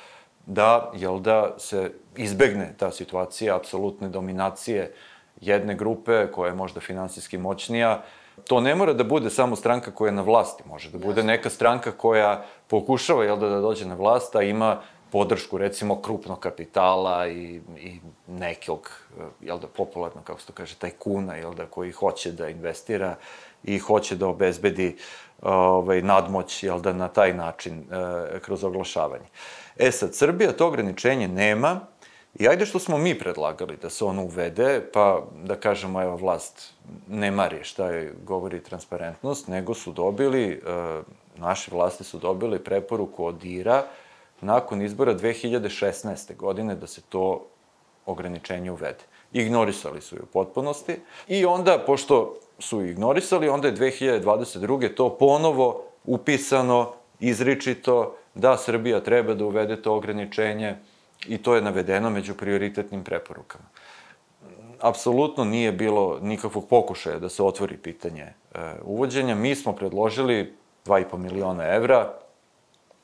[0.46, 4.94] da, jel da, se izbegne ta situacija apsolutne dominacije
[5.40, 8.02] jedne grupe koja je možda finansijski moćnija.
[8.48, 11.50] To ne mora da bude samo stranka koja je na vlasti, može da bude neka
[11.50, 14.80] stranka koja pokušava, jel da, da dođe na vlast, a ima
[15.12, 18.90] podršku recimo krupnog kapitala i, i nekog,
[19.40, 23.16] jel da, popularno, kako se to kaže, tajkuna, jel da, koji hoće da investira
[23.64, 24.96] i hoće da obezbedi
[25.42, 29.26] ovaj, nadmoć, jel da, na taj način, e, kroz oglašavanje.
[29.76, 31.80] E sad, Srbija to ograničenje nema,
[32.38, 36.74] I ajde što smo mi predlagali da se ono uvede, pa da kažemo, evo, vlast
[37.08, 40.60] ne mari šta je govori transparentnost, nego su dobili, e,
[41.36, 43.82] naše vlasti su dobili preporuku od IRA
[44.40, 46.36] nakon izbora 2016.
[46.36, 47.46] godine da se to
[48.06, 49.04] ograničenje uvede.
[49.32, 50.96] ignorisali su je u potpunosti
[51.28, 54.94] i onda, pošto su ignorisali, onda je 2022.
[54.94, 60.76] to ponovo upisano, izričito, da Srbija treba da uvede to ograničenje
[61.26, 63.64] i to je navedeno među prioritetnim preporukama.
[64.80, 68.32] Apsolutno nije bilo nikakvog pokušaja da se otvori pitanje e,
[68.82, 69.34] uvođenja.
[69.34, 70.54] Mi smo predložili
[70.86, 72.14] 2,5 miliona evra,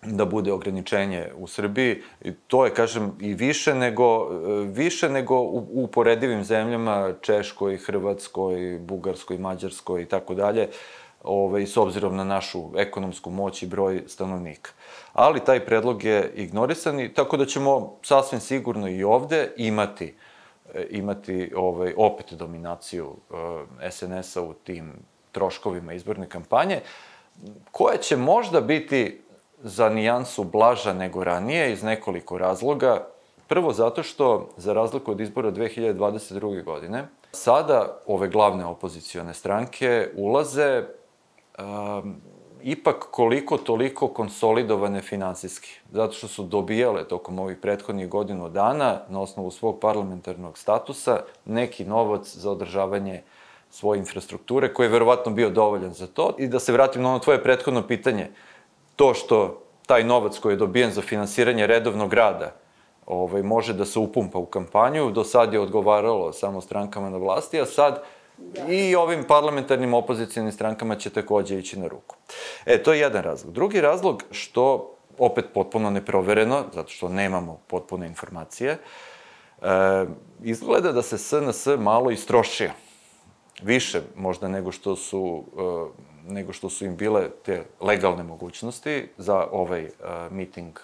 [0.07, 2.03] da bude ograničenje u Srbiji.
[2.23, 4.29] I to je, kažem, i više nego,
[4.73, 10.69] više nego u uporedivim zemljama, Češkoj, Hrvatskoj, Bugarskoj, Mađarskoj i tako dalje,
[11.25, 14.71] ovaj, s obzirom na našu ekonomsku moć i broj stanovnika.
[15.12, 20.14] Ali taj predlog je ignorisan i tako da ćemo sasvim sigurno i ovde imati
[20.90, 23.16] imati ovaj, opet dominaciju
[23.81, 24.92] eh, SNS-a u tim
[25.33, 26.81] troškovima izborne kampanje,
[27.71, 29.21] koja će možda biti
[29.62, 33.07] za nijansu blaža nego ranije iz nekoliko razloga.
[33.47, 36.64] Prvo zato što, za razliku od izbora 2022.
[36.64, 40.85] godine, sada ove glavne opozicione stranke ulaze
[41.59, 42.21] um,
[42.62, 45.81] ipak koliko toliko konsolidovane finansijski.
[45.92, 51.85] Zato što su dobijale tokom ovih prethodnih godinu dana, na osnovu svog parlamentarnog statusa, neki
[51.85, 53.23] novac za održavanje
[53.71, 56.35] svoje infrastrukture, koji je verovatno bio dovoljan za to.
[56.38, 58.31] I da se vratim na ono tvoje prethodno pitanje,
[58.97, 62.53] to što taj novac koji je dobijen za finansiranje redovnog rada
[63.07, 67.61] ovaj, može da se upumpa u kampanju, do sad je odgovaralo samo strankama na vlasti,
[67.61, 68.03] a sad
[68.39, 68.73] Da.
[68.73, 72.17] I ovim parlamentarnim opozicijalnim strankama će takođe ići na ruku.
[72.67, 73.53] E, to je jedan razlog.
[73.53, 78.79] Drugi razlog, što opet potpuno neprovereno, zato što nemamo potpune informacije,
[79.63, 80.07] e,
[80.43, 82.71] izgleda da se SNS malo istrošio.
[83.63, 85.61] Više možda nego što su e,
[86.27, 89.91] nego što su im bile te legalne mogućnosti za ovaj uh,
[90.31, 90.79] miting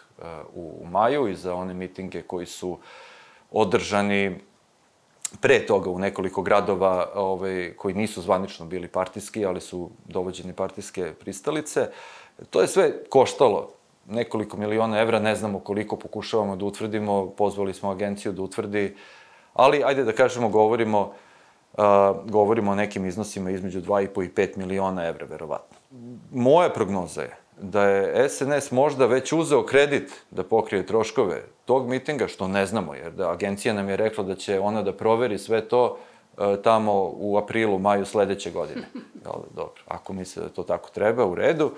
[0.55, 2.79] u, u maju i za one mitinge koji su
[3.51, 4.39] održani
[5.41, 11.13] pre toga u nekoliko gradova ovaj, koji nisu zvanično bili partijski, ali su dovođeni partijske
[11.21, 11.89] pristalice.
[12.51, 13.71] To je sve koštalo
[14.07, 18.97] nekoliko miliona evra, ne znamo koliko pokušavamo da utvrdimo, pozvali smo agenciju da utvrdi,
[19.55, 21.13] ali ajde da kažemo, govorimo
[21.77, 25.77] a, govorimo o nekim iznosima između 2,5 i 5 miliona evra, verovatno.
[26.33, 32.29] Moja prognoza je da je SNS možda već uzeo kredit da pokrije troškove tog mitinga,
[32.29, 35.69] što ne znamo, jer da agencija nam je rekla da će ona da proveri sve
[35.69, 35.99] to
[36.39, 38.83] e, tamo u aprilu, maju sledeće godine.
[39.57, 41.71] Dobro, ako misle da to tako treba, u redu.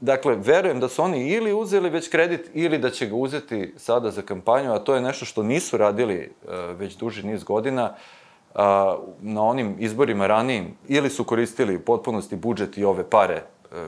[0.00, 4.10] Dakle, verujem da su oni ili uzeli već kredit ili da će ga uzeti sada
[4.10, 7.94] za kampanju, a to je nešto što nisu radili e, već duži niz godina
[8.54, 13.44] a, na onim izborima ranijim ili su koristili u potpunosti budžet i ove pare e,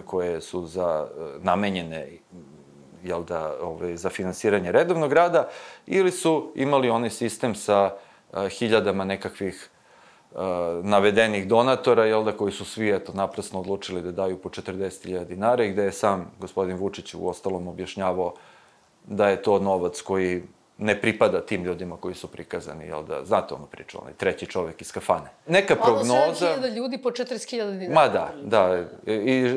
[0.07, 2.09] koje su za e, namenjene
[3.05, 5.48] jel da, ove, za finansiranje redovnog rada,
[5.87, 7.90] ili su imali onaj sistem sa
[8.33, 9.70] a, hiljadama nekakvih
[10.35, 15.24] a, navedenih donatora, jel da, koji su svi, eto, naprasno odlučili da daju po 40.000
[15.24, 18.35] dinara i gde je sam gospodin Vučić u ostalom objašnjavao
[19.07, 20.42] da je to novac koji
[20.79, 24.81] ne pripada tim ljudima koji su prikazani, jel da, znate ono priču, onaj treći čovek
[24.81, 25.31] iz kafane.
[25.47, 26.15] Neka prognoza...
[26.15, 27.95] Ono 7.000 ljudi po 40.000 dinara.
[27.95, 28.85] Ma da, da.
[29.07, 29.49] I, i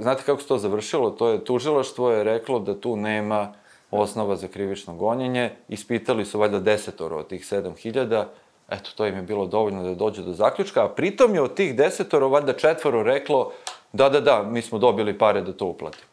[0.00, 1.10] znate kako se to završilo?
[1.10, 3.52] To je, tužilaštvo je reklo da tu nema
[3.90, 5.50] osnova za krivično gonjenje.
[5.68, 8.24] Ispitali su valjda desetoro od tih 7.000,
[8.68, 11.76] eto, to im je bilo dovoljno da dođe do zaključka, a pritom je od tih
[11.76, 13.52] desetoro valjda četvoro reklo
[13.92, 16.10] da, da, da, mi smo dobili pare da to uplatimo.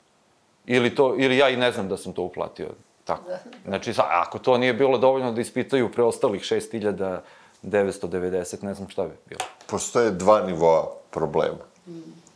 [0.66, 2.68] Ili, to, ili ja i ne znam da sam to uplatio.
[3.08, 3.24] Tako.
[3.66, 9.42] Znači, ako to nije bilo dovoljno da ispitaju preostalih 6990, ne znam šta bi bilo.
[9.68, 11.66] Postoje dva nivoa problema.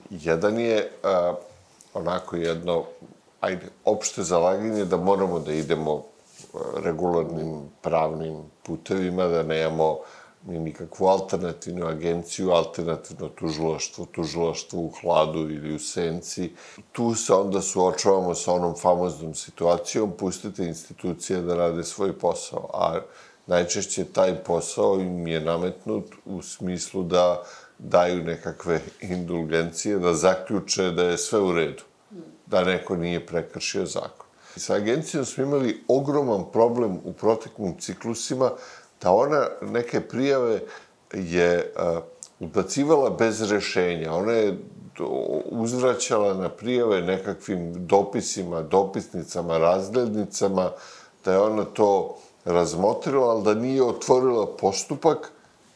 [0.09, 1.33] Jedan je a,
[1.93, 2.83] onako jedno,
[3.41, 6.03] ajde, opšte zalaganje da moramo da idemo
[6.83, 9.97] regularnim pravnim putevima, da nemamo
[10.45, 16.51] ni nikakvu alternativnu agenciju, alternativno tužilaštvo, tužilaštvo u hladu ili u senci.
[16.91, 22.99] Tu se onda suočavamo sa onom famoznom situacijom, pustite institucije da rade svoj posao, a
[23.47, 27.43] najčešće taj posao im je nametnut u smislu da
[27.79, 31.83] daju nekakve indulgencije, da zaključe da je sve u redu,
[32.45, 34.25] da neko nije prekršio zakon.
[34.55, 38.51] Sa agencijom smo imali ogroman problem u proteklim ciklusima,
[39.01, 40.61] da ona neke prijave
[41.13, 41.73] je
[42.39, 44.13] ubacivala bez rešenja.
[44.13, 44.57] Ona je
[45.45, 50.71] uzvraćala na prijave nekakvim dopisima, dopisnicama, razglednicama,
[51.25, 55.31] da je ona to razmotrila, ali da nije otvorila postupak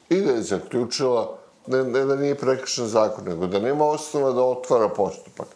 [0.10, 4.44] i da je zaključila, ne, ne da nije prekršen zakon, nego da nema osnova da
[4.44, 5.48] otvara postupak.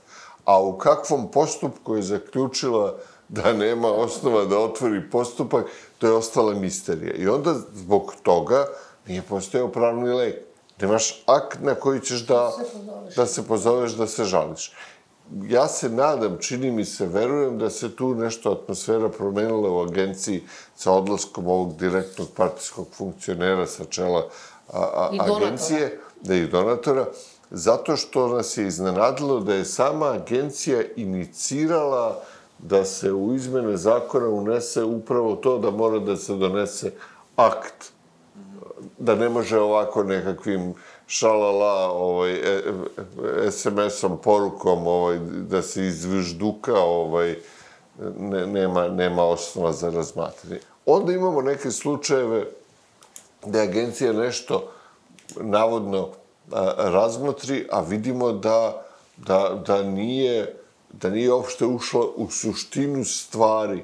[0.46, 2.96] A u kakvom postupku je zaključila
[3.30, 5.66] da nema osnova da otvori postupak,
[6.00, 7.14] to je ostala misterija.
[7.14, 8.66] I onda zbog toga
[9.10, 10.36] Nije postojao pravni lek.
[10.82, 12.52] Nemaš akt na koji ćeš da,
[13.16, 14.72] da se pozoveš, da se žališ.
[15.48, 20.44] Ja se nadam, čini mi se, verujem da se tu nešto atmosfera promenila u agenciji
[20.76, 24.28] sa odlaskom ovog direktnog partijskog funkcionera sa čela
[24.74, 27.06] a, a, agencije, da i donatora,
[27.52, 32.24] zato što nas je iznenadilo da je sama agencija inicirala
[32.60, 36.92] da se u izmene zakona unese upravo to da mora da se donese
[37.36, 37.92] akt
[38.98, 40.74] da ne može ovako nekakvim
[41.08, 42.62] šalala ovaj, e,
[43.46, 45.20] e, SMS-om, porukom, ovaj,
[45.50, 47.36] da se izvižduka, ovaj,
[48.20, 50.60] ne, nema, nema osnova za razmatranje.
[50.86, 52.46] Onda imamo neke slučajeve
[53.46, 54.72] da agencija nešto
[55.36, 56.10] navodno
[56.78, 58.86] razmotri, a vidimo da,
[59.18, 60.59] da, da nije
[60.92, 63.84] da nije uopšte ušla u suštinu stvari.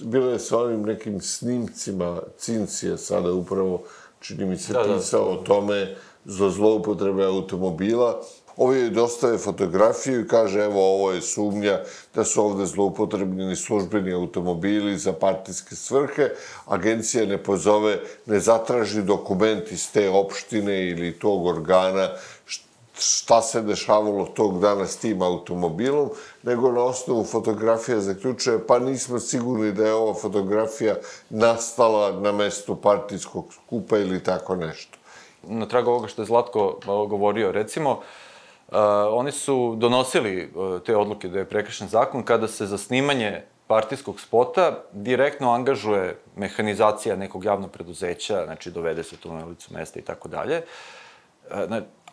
[0.00, 3.82] Bilo je sa onim nekim snimcima Cincija sada upravo,
[4.20, 4.96] čini mi se, Da, da.
[4.96, 8.20] pisao o tome za zloupotrebe automobila.
[8.56, 11.80] Ovo je dostave fotografiju i kaže, evo, ovo je sumnja
[12.14, 16.28] da su ovde zloupotrebljeni službeni automobili za partijske svrhe.
[16.66, 22.08] Agencija ne pozove, ne zatraži dokument iz te opštine ili tog organa
[22.98, 26.10] šta se dešavalo tog dana s tim automobilom,
[26.42, 30.96] nego na osnovu fotografija zaključuje, pa nismo sigurni da je ova fotografija
[31.30, 34.98] nastala na mestu partijskog skupa ili tako nešto.
[35.42, 38.76] na tragu ovoga što je Zlatko malo govorio, recimo, uh,
[39.10, 44.20] oni su donosili uh, te odluke da je prekršen zakon kada se za snimanje partijskog
[44.20, 50.02] spota direktno angažuje mehanizacija nekog javnog preduzeća, znači dovede se to na licu mesta i
[50.02, 50.62] tako dalje.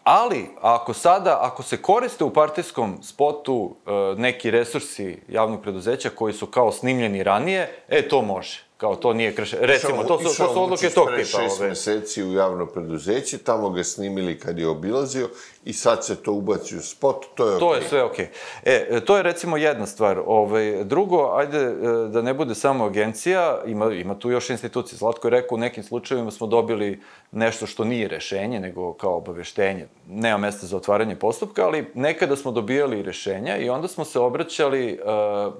[0.03, 6.33] Ali, ako sada, ako se koriste u partijskom spotu uh, neki resursi javnog preduzeća koji
[6.33, 8.70] su kao snimljeni ranije, e, to može.
[8.81, 9.65] Kao to nije kršenje.
[9.65, 11.23] Recimo, to su, to su odluke tog tipa.
[11.23, 11.69] šest ove.
[11.69, 15.29] meseci u javno preduzeće, tamo ga snimili kad je obilazio
[15.65, 17.81] i sad se to ubaci u spot, to je To okej.
[17.81, 18.25] je sve okej.
[18.63, 20.21] E, e, to je recimo jedna stvar.
[20.25, 21.73] Ovaj, drugo, ajde e,
[22.09, 24.97] da ne bude samo agencija, ima, ima tu još institucije.
[24.97, 26.99] Zlatko je rekao, u nekim slučajevima smo dobili
[27.31, 29.87] nešto što nije rešenje, nego kao obaveštenje.
[30.07, 34.99] Nema mesta za otvaranje postupka, ali nekada smo dobijali rešenja i onda smo se obraćali
[35.03, 35.53] uh,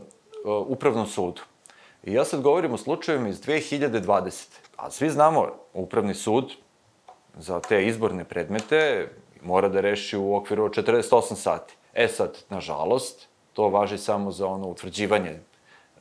[0.67, 1.41] upravnom sudu.
[2.03, 4.47] I ja sad govorim o slučajevima iz 2020.
[4.77, 6.51] A svi znamo, upravni sud
[7.37, 9.09] za te izborne predmete
[9.41, 11.73] mora da reši u okviru od 48 sati.
[11.93, 15.39] E sad, nažalost, to važi samo za ono utvrđivanje e,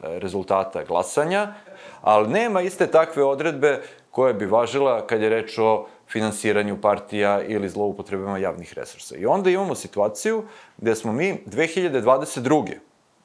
[0.01, 1.55] rezultata glasanja,
[2.01, 7.69] ali nema iste takve odredbe koje bi važila kad je reč o finansiranju partija ili
[7.69, 9.17] zloupotrebama javnih resursa.
[9.17, 10.45] I onda imamo situaciju
[10.77, 12.75] gde smo mi 2022.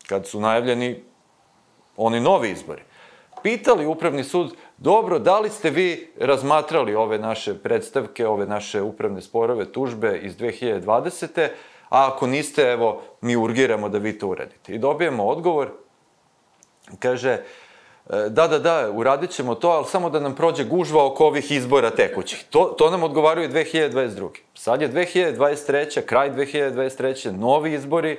[0.07, 1.03] kad su najavljeni
[1.97, 2.81] oni novi izbori,
[3.43, 9.21] pitali Upravni sud, dobro, da li ste vi razmatrali ove naše predstavke, ove naše upravne
[9.21, 11.47] sporove, tužbe iz 2020.
[11.89, 14.73] A ako niste, evo, mi urgiramo da vi to uradite.
[14.73, 15.69] I dobijemo odgovor,
[16.99, 17.41] kaže, e,
[18.29, 21.89] da, da, da, uradit ćemo to, ali samo da nam prođe gužva oko ovih izbora
[21.89, 22.43] tekućih.
[22.49, 24.29] To, to nam odgovaraju 2022.
[24.53, 26.01] Sad je 2023.
[26.01, 27.31] kraj 2023.
[27.31, 28.17] novi izbori,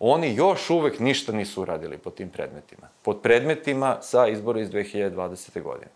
[0.00, 2.88] oni još uvek ništa nisu uradili po tim predmetima.
[3.02, 5.62] Pod predmetima sa izbora iz 2020.
[5.62, 5.90] godine.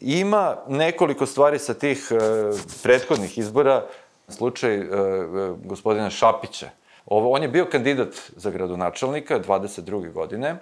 [0.00, 2.16] Ima nekoliko stvari sa tih e,
[2.82, 3.86] prethodnih izbora,
[4.28, 4.86] slučaj e, e,
[5.64, 6.70] gospodina Šapića.
[7.06, 10.12] Ovo, on je bio kandidat za gradonačelnika 22.
[10.12, 10.56] godine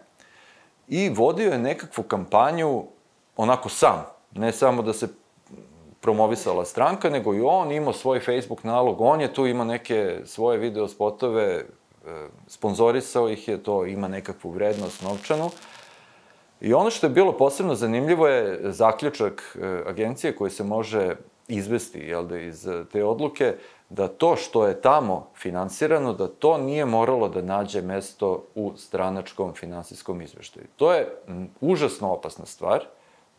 [0.88, 2.84] i vodio je nekakvu kampanju
[3.36, 4.06] onako sam.
[4.32, 5.08] Ne samo da se
[6.00, 10.58] promovisala stranka, nego i on imao svoj Facebook nalog, on je tu imao neke svoje
[10.58, 11.64] video spotove,
[12.46, 15.50] sponzorisao ih je, to ima nekakvu vrednost novčanu.
[16.60, 21.16] I ono što je bilo posebno zanimljivo je zaključak e, agencije koji se može
[21.48, 23.54] izvesti jel da, iz te odluke,
[23.88, 29.54] da to što je tamo finansirano, da to nije moralo da nađe mesto u stranačkom
[29.54, 30.66] finansijskom izveštaju.
[30.76, 31.08] To je
[31.60, 32.84] užasno opasna stvar,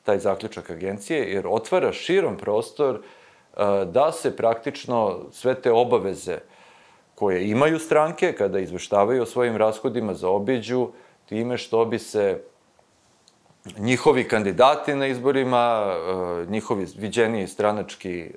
[0.04, 3.02] taj zaključak agencije, jer otvara širom prostor e,
[3.86, 6.38] da se praktično sve te obaveze
[7.16, 10.88] koje imaju stranke kada izveštavaju o svojim rashodima zaobiđu
[11.26, 12.42] time što bi se
[13.78, 18.32] njihovi kandidati na izborima, e, njihovi viđeniji stranački e,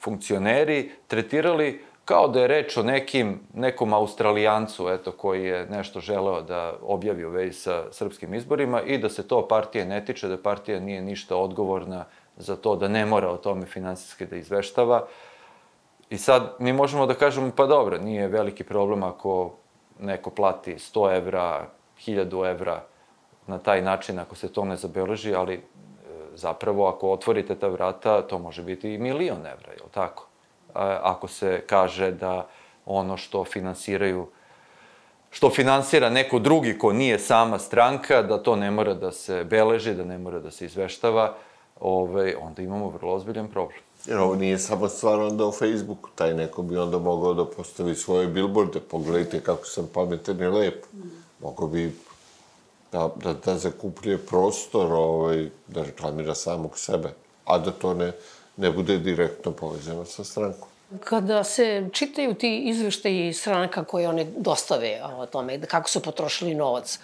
[0.00, 6.42] funkcioneri tretirali kao da je reč o nekim, nekom australijancu eto, koji je nešto želeo
[6.42, 10.36] da objavi u vezi sa srpskim izborima i da se to partije ne tiče, da
[10.36, 12.04] partija nije ništa odgovorna
[12.36, 15.06] za to, da ne mora o tome finansijski da izveštava.
[16.12, 19.52] I sad mi možemo da kažemo, pa dobro, nije veliki problem ako
[20.00, 21.66] neko plati 100 evra,
[22.06, 22.82] 1000 evra
[23.46, 25.60] na taj način, ako se to ne zabeleži, ali e,
[26.34, 30.26] zapravo ako otvorite ta vrata, to može biti i milion evra, je li tako?
[31.02, 32.46] Ako se kaže da
[32.86, 34.26] ono što finansiraju
[35.30, 39.94] što finansira neko drugi ko nije sama stranka, da to ne mora da se beleži,
[39.94, 41.34] da ne mora da se izveštava,
[41.80, 43.80] ovaj, onda imamo vrlo ozbiljan problem.
[44.06, 47.94] Jer ovo nije samo stvar onda u Facebooku, taj neko bi onda mogao da postavi
[47.94, 50.84] svoje billboarde, pogledajte kako sam pametan i lep.
[51.40, 51.92] Mogao bi
[52.92, 57.08] da, da, da zakupljuje prostor, ovaj, da reklamira samog sebe,
[57.44, 58.12] a da to ne,
[58.56, 60.68] ne bude direktno povezano sa strankom.
[61.04, 66.98] Kada se čitaju ti izveštaji stranaka koje one dostave o tome, kako su potrošili novac,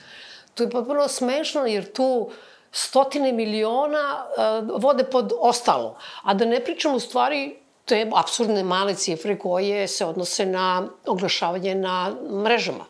[0.55, 2.30] to je potpuno smešno jer tu
[2.72, 4.24] stotine miliona
[4.68, 5.96] uh, vode pod ostalo.
[6.22, 11.74] A da ne pričam u stvari te absurdne male cifre koje se odnose na oglašavanje
[11.74, 12.84] na mrežama.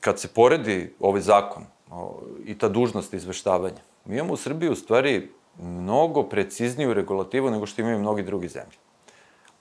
[0.00, 4.76] Kad se poredi ovaj zakon o, i ta dužnost izveštavanja, mi imamo u Srbiji u
[4.76, 8.76] stvari mnogo precizniju regulativu nego što imaju mnogi drugi zemlje.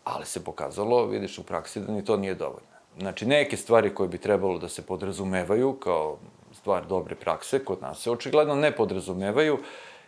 [0.03, 2.74] Ali se pokazalo, vidiš u praksi, da ni to nije dovoljno.
[2.99, 6.18] Znači, neke stvari koje bi trebalo da se podrazumevaju kao
[6.64, 9.57] stvar dobre prakse, kod nas se očigledno ne podrazumevaju.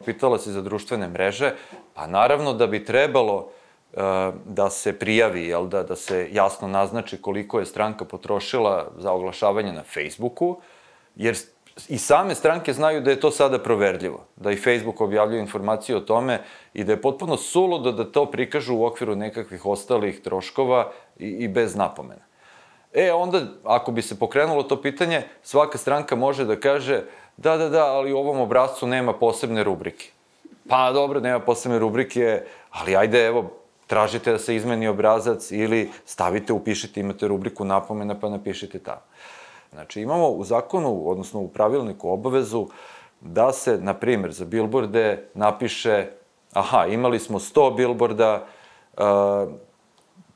[0.06, 1.52] Pitala se za društvene mreže,
[1.94, 4.00] pa naravno da bi trebalo uh,
[4.46, 9.74] da se prijavi, jel da, da se jasno naznači koliko je stranka potrošila za oglašavanje
[9.74, 10.62] na Facebooku,
[11.16, 11.36] jer
[11.90, 16.06] i same stranke znaju da je to sada proverljivo, da i Facebook objavljuje informacije o
[16.08, 16.40] tome
[16.74, 21.48] i da je potpuno suludo da to prikažu u okviru nekakvih ostalih troškova i, i
[21.48, 22.24] bez napomena.
[22.96, 27.04] E, onda, ako bi se pokrenulo to pitanje, svaka stranka može da kaže
[27.38, 30.10] da, da, da, ali u ovom obrazcu nema posebne rubrike.
[30.70, 32.42] Pa dobro, nema posebne rubrike,
[32.72, 33.52] ali ajde, evo,
[33.88, 39.02] tražite da se izmeni obrazac ili stavite, upišite, imate rubriku napomena pa napišite tamo.
[39.74, 42.68] Znači, imamo u zakonu, odnosno u pravilniku obavezu
[43.22, 46.08] da se, na primer, za bilborde napiše
[46.54, 48.46] aha, imali smo 100 bilborda,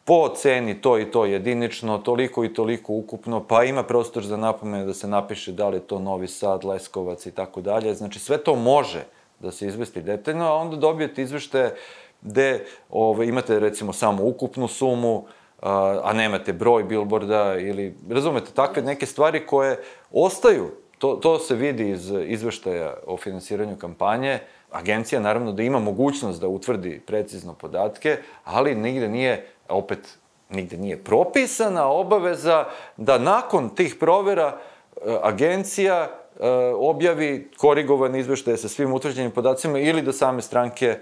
[0.10, 4.86] po ceni to i to jedinično, toliko i toliko ukupno, pa ima prostor za napomene
[4.86, 7.94] da se napiše da li je to Novi Sad, Leskovac i tako dalje.
[7.94, 9.04] Znači, sve to može
[9.40, 11.76] da se izvesti detaljno, a onda dobijete izvešte
[12.22, 15.26] gde ove, imate recimo samo ukupnu sumu,
[15.62, 19.78] a, a nemate broj bilborda ili, razumete, takve neke stvari koje
[20.12, 24.40] ostaju, to, to se vidi iz izveštaja o finansiranju kampanje,
[24.72, 30.18] agencija naravno da ima mogućnost da utvrdi precizno podatke, ali nigde nije opet
[30.50, 32.66] nigde nije propisana obaveza
[32.98, 40.02] da nakon tih provera e, agencija e, objavi korigovan izveštaje sa svim utvrđenim podacima ili
[40.02, 41.00] da same stranke e,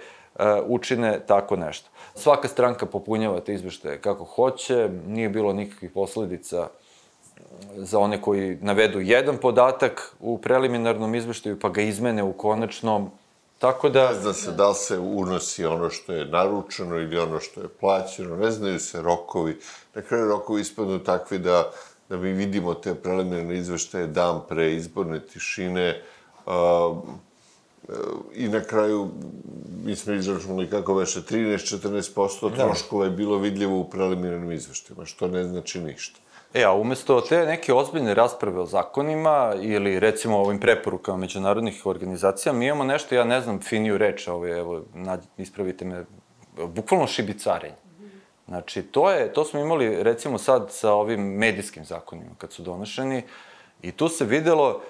[0.68, 1.90] učine tako nešto.
[2.16, 6.68] Svaka stranka popunjava te izveštaje kako hoće, nije bilo nikakvih posledica
[7.76, 13.12] za one koji navedu jedan podatak u preliminarnom izveštaju pa ga izmene u konačnom,
[13.60, 14.12] Tako da...
[14.12, 17.68] Ne zna se da li se unosi ono što je naručeno ili ono što je
[17.68, 19.60] plaćeno, ne znaju se rokovi.
[19.96, 21.72] Na kraju rokovi ispadnu takvi da,
[22.10, 26.02] da mi vidimo te preliminarne izveštaje dan pre izborne tišine,
[26.46, 26.54] uh,
[28.34, 29.10] i na kraju
[29.86, 35.44] mi smo izračunali kako veše 13-14% troškova je bilo vidljivo u preliminarnim izveštajima, što ne
[35.44, 36.20] znači ništa.
[36.54, 42.54] E, a umesto te neke ozbiljne rasprave o zakonima ili recimo ovim preporukama međunarodnih organizacija,
[42.54, 44.82] mi imamo nešto, ja ne znam finiju reč, ovo je, evo,
[45.38, 46.06] ispravite me,
[46.66, 47.76] bukvalno šibicarenje.
[48.48, 53.24] Znači, to, je, to smo imali recimo sad sa ovim medijskim zakonima kad su donošeni
[53.82, 54.82] i tu se videlo,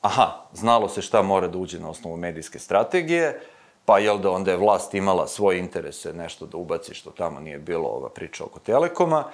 [0.00, 3.40] aha, znalo se šta mora da uđe na osnovu medijske strategije,
[3.84, 7.58] pa jel da onda je vlast imala svoje interese, nešto da ubaci što tamo nije
[7.58, 9.24] bilo ova priča oko Telekoma,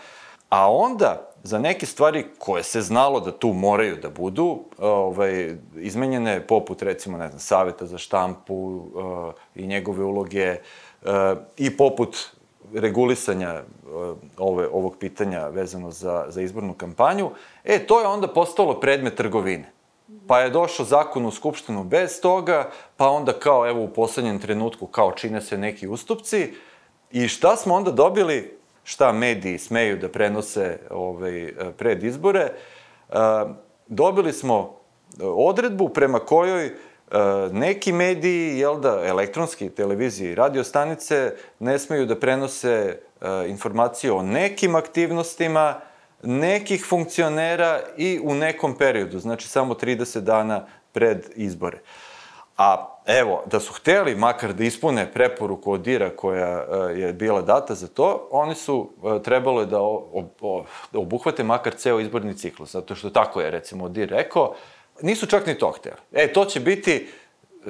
[0.49, 6.47] A onda, za neke stvari koje se znalo da tu moraju da budu ovaj, izmenjene,
[6.47, 10.57] poput recimo, ne znam, saveta za štampu uh, i njegove uloge,
[11.03, 11.11] uh,
[11.57, 12.17] i poput
[12.75, 17.31] regulisanja uh, ove, ovog pitanja vezano za, za izbornu kampanju,
[17.65, 19.73] e, to je onda postalo predmet trgovine.
[20.27, 24.87] Pa je došao zakon u Skupštinu bez toga, pa onda kao, evo, u poslednjem trenutku,
[24.87, 26.53] kao čine se neki ustupci,
[27.11, 28.58] i šta smo onda dobili?
[28.89, 32.49] Šta mediji smeju da prenose ovaj, pred izbore,
[33.87, 34.81] dobili smo
[35.21, 36.71] odredbu prema kojoj
[37.53, 42.99] neki mediji, jel da, elektronski, televizije i radiostanice ne smeju da prenose
[43.49, 45.81] informacije o nekim aktivnostima
[46.23, 51.79] nekih funkcionera i u nekom periodu, znači samo 30 dana pred izbore.
[52.59, 57.43] A evo, da su hteli makar da ispune preporuku od DIRA koja uh, je bila
[57.43, 59.79] data za to, oni su uh, trebalo da,
[60.93, 64.55] da obuhvate makar ceo izborni ciklus, zato što tako je, recimo, DIR rekao,
[65.03, 65.97] nisu čak ni to hteli.
[66.13, 67.09] E, to će biti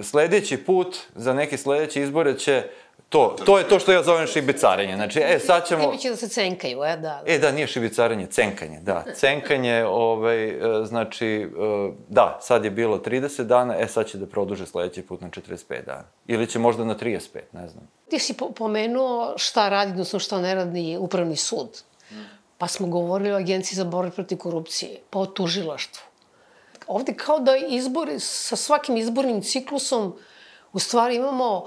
[0.03, 2.63] sledeći put, za neke sledeće izbore će
[3.09, 4.97] To, to je to što ja zovem šibicarenje.
[4.97, 5.85] Znači, e, sad ćemo...
[5.85, 7.23] Time će da se cenkaju, e, da.
[7.27, 9.05] E, da, nije šibicarenje, cenkanje, da.
[9.15, 11.49] Cenkanje, ovaj, e, znači, e,
[12.09, 15.85] da, sad je bilo 30 dana, e, sad će da produže sledeći put na 45
[15.87, 16.05] dana.
[16.27, 17.89] Ili će možda na 35, ne znam.
[18.11, 21.83] Ti si pomenuo šta radi, odnosno šta ne radi upravni sud.
[22.59, 26.03] Pa smo govorili o Agenciji za borbu protiv korupcije, pa o tužilaštvu.
[26.87, 30.17] Ovde kao da izbori, sa svakim izbornim ciklusom,
[30.73, 31.67] u stvari imamo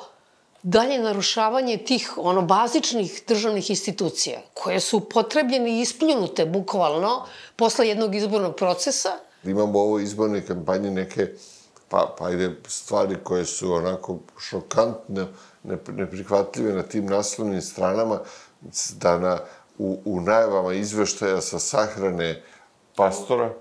[0.64, 8.16] dalje narušavanje tih ono bazičnih državnih institucija koje su potrebljene i ispljunute bukvalno posle jednog
[8.16, 9.10] izbornog procesa.
[9.44, 11.28] Imamo u ovoj izbornoj kampanji neke
[11.90, 15.28] pa, pa ide stvari koje su onako šokantne,
[15.88, 18.20] neprihvatljive na tim naslovnim stranama,
[18.94, 19.40] da na,
[19.78, 22.44] u, u najavama izveštaja sa sahrane
[22.96, 23.54] pastora,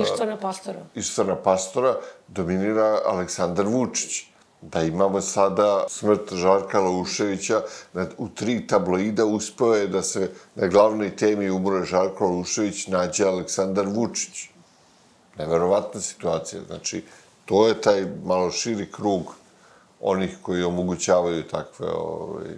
[0.00, 0.78] Ištvana Pastora.
[0.94, 1.96] Ištvana Pastora
[2.28, 4.31] dominira Aleksandar Vučić
[4.62, 7.62] da imamo sada smrt Žarka Lauševića,
[8.18, 13.86] u tri tabloida uspeo je da se na glavnoj temi umre Žarko Laušević nađe Aleksandar
[13.86, 14.48] Vučić.
[15.38, 16.62] Neverovatna situacija.
[16.66, 17.04] Znači,
[17.44, 19.34] to je taj malo širi krug
[20.00, 22.54] onih koji omogućavaju takve, ovaj,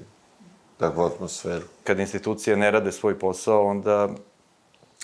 [0.77, 1.65] takvu atmosferu.
[1.85, 4.09] Kad institucije ne rade svoj posao, onda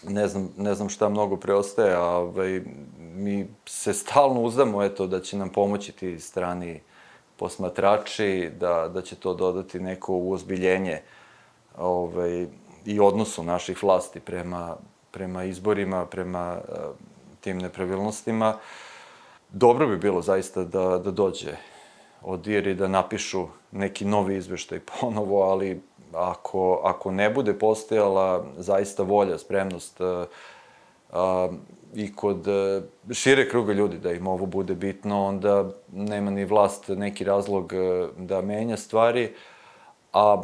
[0.03, 2.63] ne znam, ne znam šta mnogo preostaje, a ovaj,
[2.99, 6.81] mi se stalno uzdamo eto, da će nam pomoći ti strani
[7.41, 11.01] posmatrači, da, da će to dodati neko uozbiljenje
[11.79, 12.47] ovaj,
[12.85, 14.77] i odnosu naših vlasti prema,
[15.11, 16.77] prema izborima, prema uh,
[17.41, 18.57] tim nepravilnostima.
[19.49, 21.57] Dobro bi bilo zaista da, da dođe
[22.23, 25.81] od i da napišu neki novi izveštaj ponovo, ali
[26.13, 30.27] ako, ako ne bude postojala zaista volja, spremnost uh,
[31.95, 32.83] i kod e,
[33.13, 38.09] šire kruga ljudi da im ovo bude bitno, onda nema ni vlast neki razlog e,
[38.19, 39.33] da menja stvari,
[40.13, 40.43] a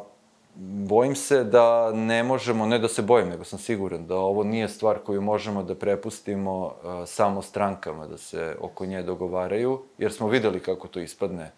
[0.88, 4.68] bojim se da ne možemo, ne da se bojim, nego sam siguran da ovo nije
[4.68, 6.72] stvar koju možemo da prepustimo uh,
[7.06, 11.50] samo strankama da se oko nje dogovaraju, jer smo videli kako to ispadne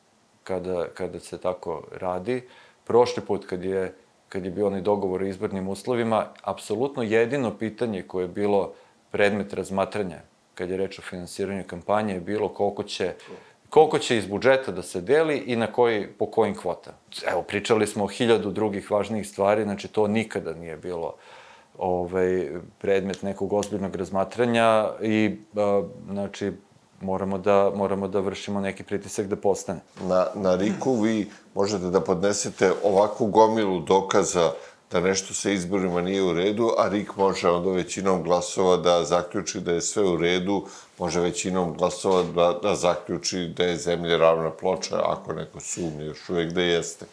[0.45, 2.49] kada, kada se tako radi.
[2.85, 3.95] Prošli put kad je,
[4.29, 8.73] kad je bio onaj dogovor o izbornim uslovima, apsolutno jedino pitanje koje je bilo
[9.11, 10.21] predmet razmatranja
[10.55, 13.15] kad je reč o finansiranju kampanje je bilo koliko će
[13.69, 16.93] koliko će iz budžeta da se deli i na koji, po kojim kvota.
[17.27, 21.15] Evo, pričali smo o hiljadu drugih važnijih stvari, znači to nikada nije bilo
[21.79, 22.49] ovaj,
[22.79, 26.53] predmet nekog ozbiljnog razmatranja i, a, znači,
[27.01, 29.81] moramo da, moramo da vršimo neki pritisak da postane.
[30.01, 34.53] Na, na Riku vi možete da podnesete ovakvu gomilu dokaza
[34.91, 39.61] da nešto sa izborima nije u redu, a RIK može onda većinom glasova da zaključi
[39.61, 40.65] da je sve u redu,
[40.99, 46.29] može većinom glasova da, da zaključi da je zemlja ravna ploča, ako neko sumnje još
[46.29, 47.07] uvek da jeste.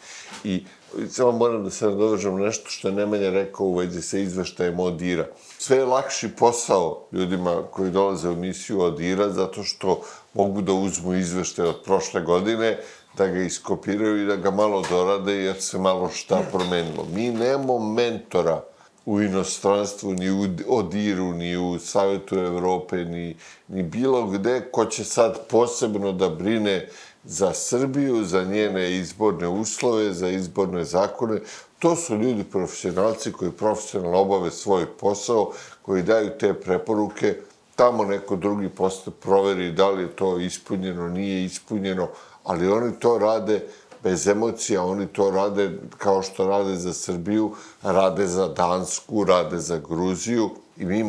[0.44, 0.64] I
[1.10, 5.02] samo moram da se nadovežem nešto što je Nemanja rekao u vezi sa izveštajem od
[5.02, 5.26] IRA.
[5.58, 10.02] Sve je lakši posao ljudima koji dolaze u emisiju od IRA, zato što
[10.34, 12.78] mogu da uzmu izveštaj od prošle godine,
[13.16, 17.06] da ga iskopiraju i da ga malo dorade jer se malo šta promenilo.
[17.14, 18.62] Mi nemamo mentora
[19.06, 23.36] u inostranstvu, ni u ODIR-u, ni u Savjetu Evrope, ni,
[23.68, 26.88] ni bilo gde ko će sad posebno da brine
[27.24, 31.40] za Srbiju, za njene izborne uslove, za izborne zakone.
[31.78, 35.52] To su ljudi profesionalci koji profesionalno obave svoj posao,
[35.82, 37.36] koji daju te preporuke,
[37.76, 42.08] tamo neko drugi posle proveri da li je to ispunjeno, nije ispunjeno,
[42.46, 43.60] ali oni to rade
[44.02, 49.78] bez emocija, oni to rade kao što rade za Srbiju, rade za Dansku, rade za
[49.88, 51.02] Gruziju i mi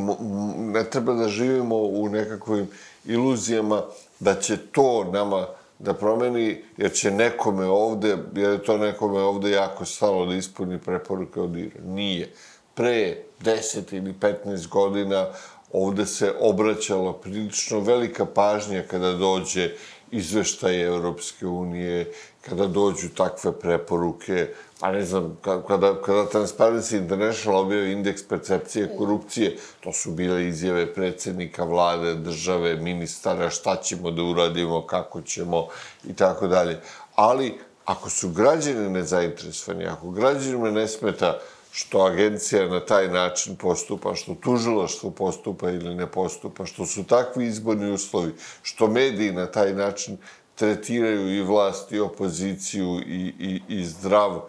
[0.58, 2.68] ne treba da živimo u nekakvim
[3.06, 3.82] iluzijama
[4.20, 5.48] da će to nama
[5.80, 10.80] da promeni, jer će nekome ovde, jer je to nekome ovde jako stalo da ispuni
[10.80, 11.82] preporuke od IRA.
[11.86, 12.34] Nije.
[12.74, 15.28] Pre 10 ili 15 godina
[15.74, 19.72] ovde se obraćalo prilično velika pažnja kada dođe
[20.12, 24.48] izveštaje Europske unije, kada dođu takve preporuke,
[24.80, 30.94] pa ne znam, kada, kada Transparency International objavi indeks percepcije korupcije, to su bile izjave
[30.94, 35.68] predsednika vlade, države, ministara, šta ćemo da uradimo, kako ćemo
[36.08, 36.80] i tako dalje.
[37.16, 41.40] Ali, ako su građani nezainteresovani, ako građanima ne smeta
[41.78, 47.46] što agencija na taj način postupa, što tužilaštvo postupa ili ne postupa, što su takvi
[47.46, 50.18] izborni uslovi, što mediji na taj način
[50.56, 54.42] tretiraju i vlast i opoziciju i, i, i zdrav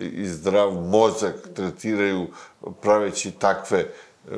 [0.00, 2.26] i zdrav mozak tretiraju
[2.80, 4.36] praveći takve eh,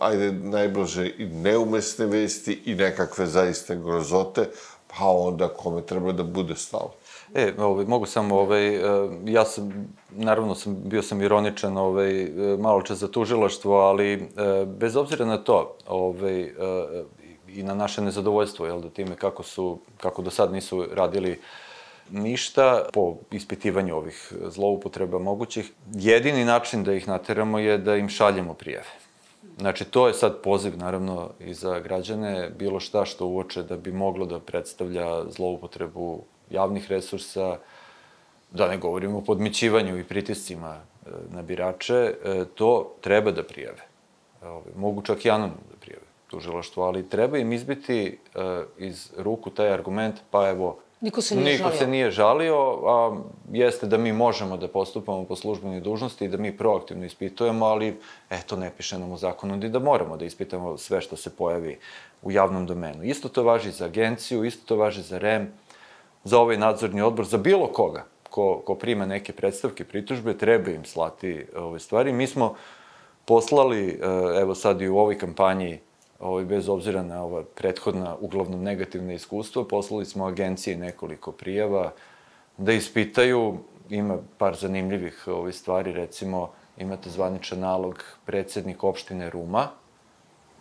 [0.00, 4.48] ajde najblaže i neumesne vesti i nekakve zaista grozote,
[4.86, 6.94] pa onda kome treba da bude stalo.
[7.34, 8.80] E, ovaj, mogu samo, ovaj, e,
[9.24, 14.20] ja sam, naravno sam, bio sam ironičan, ovaj, e, malo čas za tužilaštvo, ali e,
[14.66, 16.52] bez obzira na to, ovaj,
[17.48, 21.40] i na naše nezadovoljstvo, jel da time kako su, kako do sad nisu radili
[22.10, 28.54] ništa po ispitivanju ovih zloupotreba mogućih, jedini način da ih nateramo je da im šaljemo
[28.54, 28.84] prijeve.
[29.58, 33.92] Znači, to je sad poziv, naravno, i za građane, bilo šta što uoče da bi
[33.92, 37.58] moglo da predstavlja zloupotrebu javnih resursa,
[38.50, 43.82] da ne govorimo o podmićivanju i pritiscima e, na birače, e, to treba da prijave.
[44.76, 48.40] Mogu čak i anonimno da prijave tužilaštvo, ali treba im izbiti e,
[48.78, 51.78] iz ruku taj argument, pa evo, Niko se nije Niko žalio.
[51.78, 53.16] se nije žalio, a
[53.52, 57.96] jeste da mi možemo da postupamo po službenoj dužnosti i da mi proaktivno ispitujemo, ali
[58.30, 61.78] eto, ne piše nam u zakonu da moramo da ispitamo sve što se pojavi
[62.22, 63.04] u javnom domenu.
[63.04, 65.52] Isto to važi za agenciju, isto to važi za REM,
[66.24, 68.04] za ovaj nadzorni odbor, za bilo koga
[68.34, 72.12] ko, ko prima neke predstavke, pritužbe, treba im slati ove stvari.
[72.12, 72.54] Mi smo
[73.24, 73.98] poslali, e,
[74.40, 75.78] evo sad i u ovoj kampanji,
[76.18, 81.92] ovaj, bez obzira na ova prethodna, uglavnom negativna iskustva, poslali smo agenciji nekoliko prijava
[82.58, 83.58] da ispitaju,
[83.90, 89.68] ima par zanimljivih ove stvari, recimo imate zvaničan nalog predsednik opštine Ruma,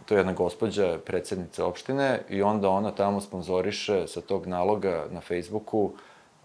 [0.06, 5.22] to je jedna gospođa, predsednica opštine, i onda ona tamo sponzoriše sa tog naloga na
[5.22, 5.92] Facebooku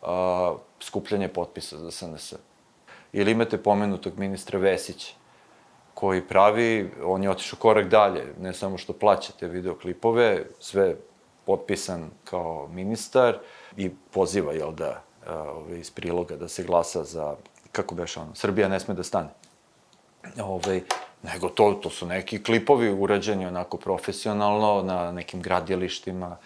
[0.02, 2.34] a, skupljanje potpisa za SNS.
[3.12, 5.14] Ili imate pomenutog ministra Vesića,
[5.94, 10.94] koji pravi, on je otišao korak dalje, ne samo što plaćate videoklipove, sve
[11.44, 13.38] potpisan kao ministar
[13.76, 17.36] i poziva, jel da, ove, iz priloga da se glasa za,
[17.72, 19.28] kako beše ono, Srbija ne sme da stane.
[20.42, 20.80] Ove,
[21.22, 26.36] nego to, to su neki klipovi urađeni onako profesionalno na nekim gradilištima,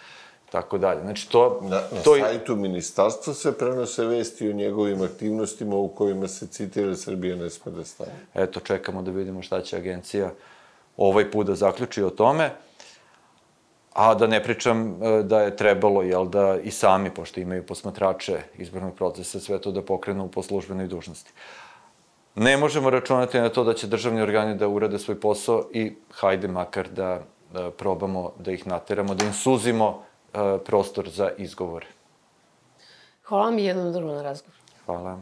[0.51, 1.01] tako dalje.
[1.01, 1.59] Znači, to...
[1.61, 6.95] Na, na to sajtu ministarstva se prenose vesti o njegovim aktivnostima u kojima se citira
[6.95, 8.11] Srbija ne sme da stane.
[8.33, 10.31] Eto, čekamo da vidimo šta će agencija
[10.97, 12.51] ovaj put da zaključi o tome.
[13.93, 18.41] A da ne pričam e, da je trebalo, jel da, i sami, pošto imaju posmatrače
[18.57, 21.31] izbornog procesa, sve to da pokrenu po službenoj dužnosti.
[22.35, 26.47] Ne možemo računati na to da će državni organi da urade svoj posao i hajde
[26.47, 27.19] makar da,
[27.53, 31.85] da probamo da ih nateramo, da im suzimo uh, prostor za izgovore.
[33.23, 34.57] Hvala vam i jednom drugom na razgovor.
[34.85, 35.19] Hvala.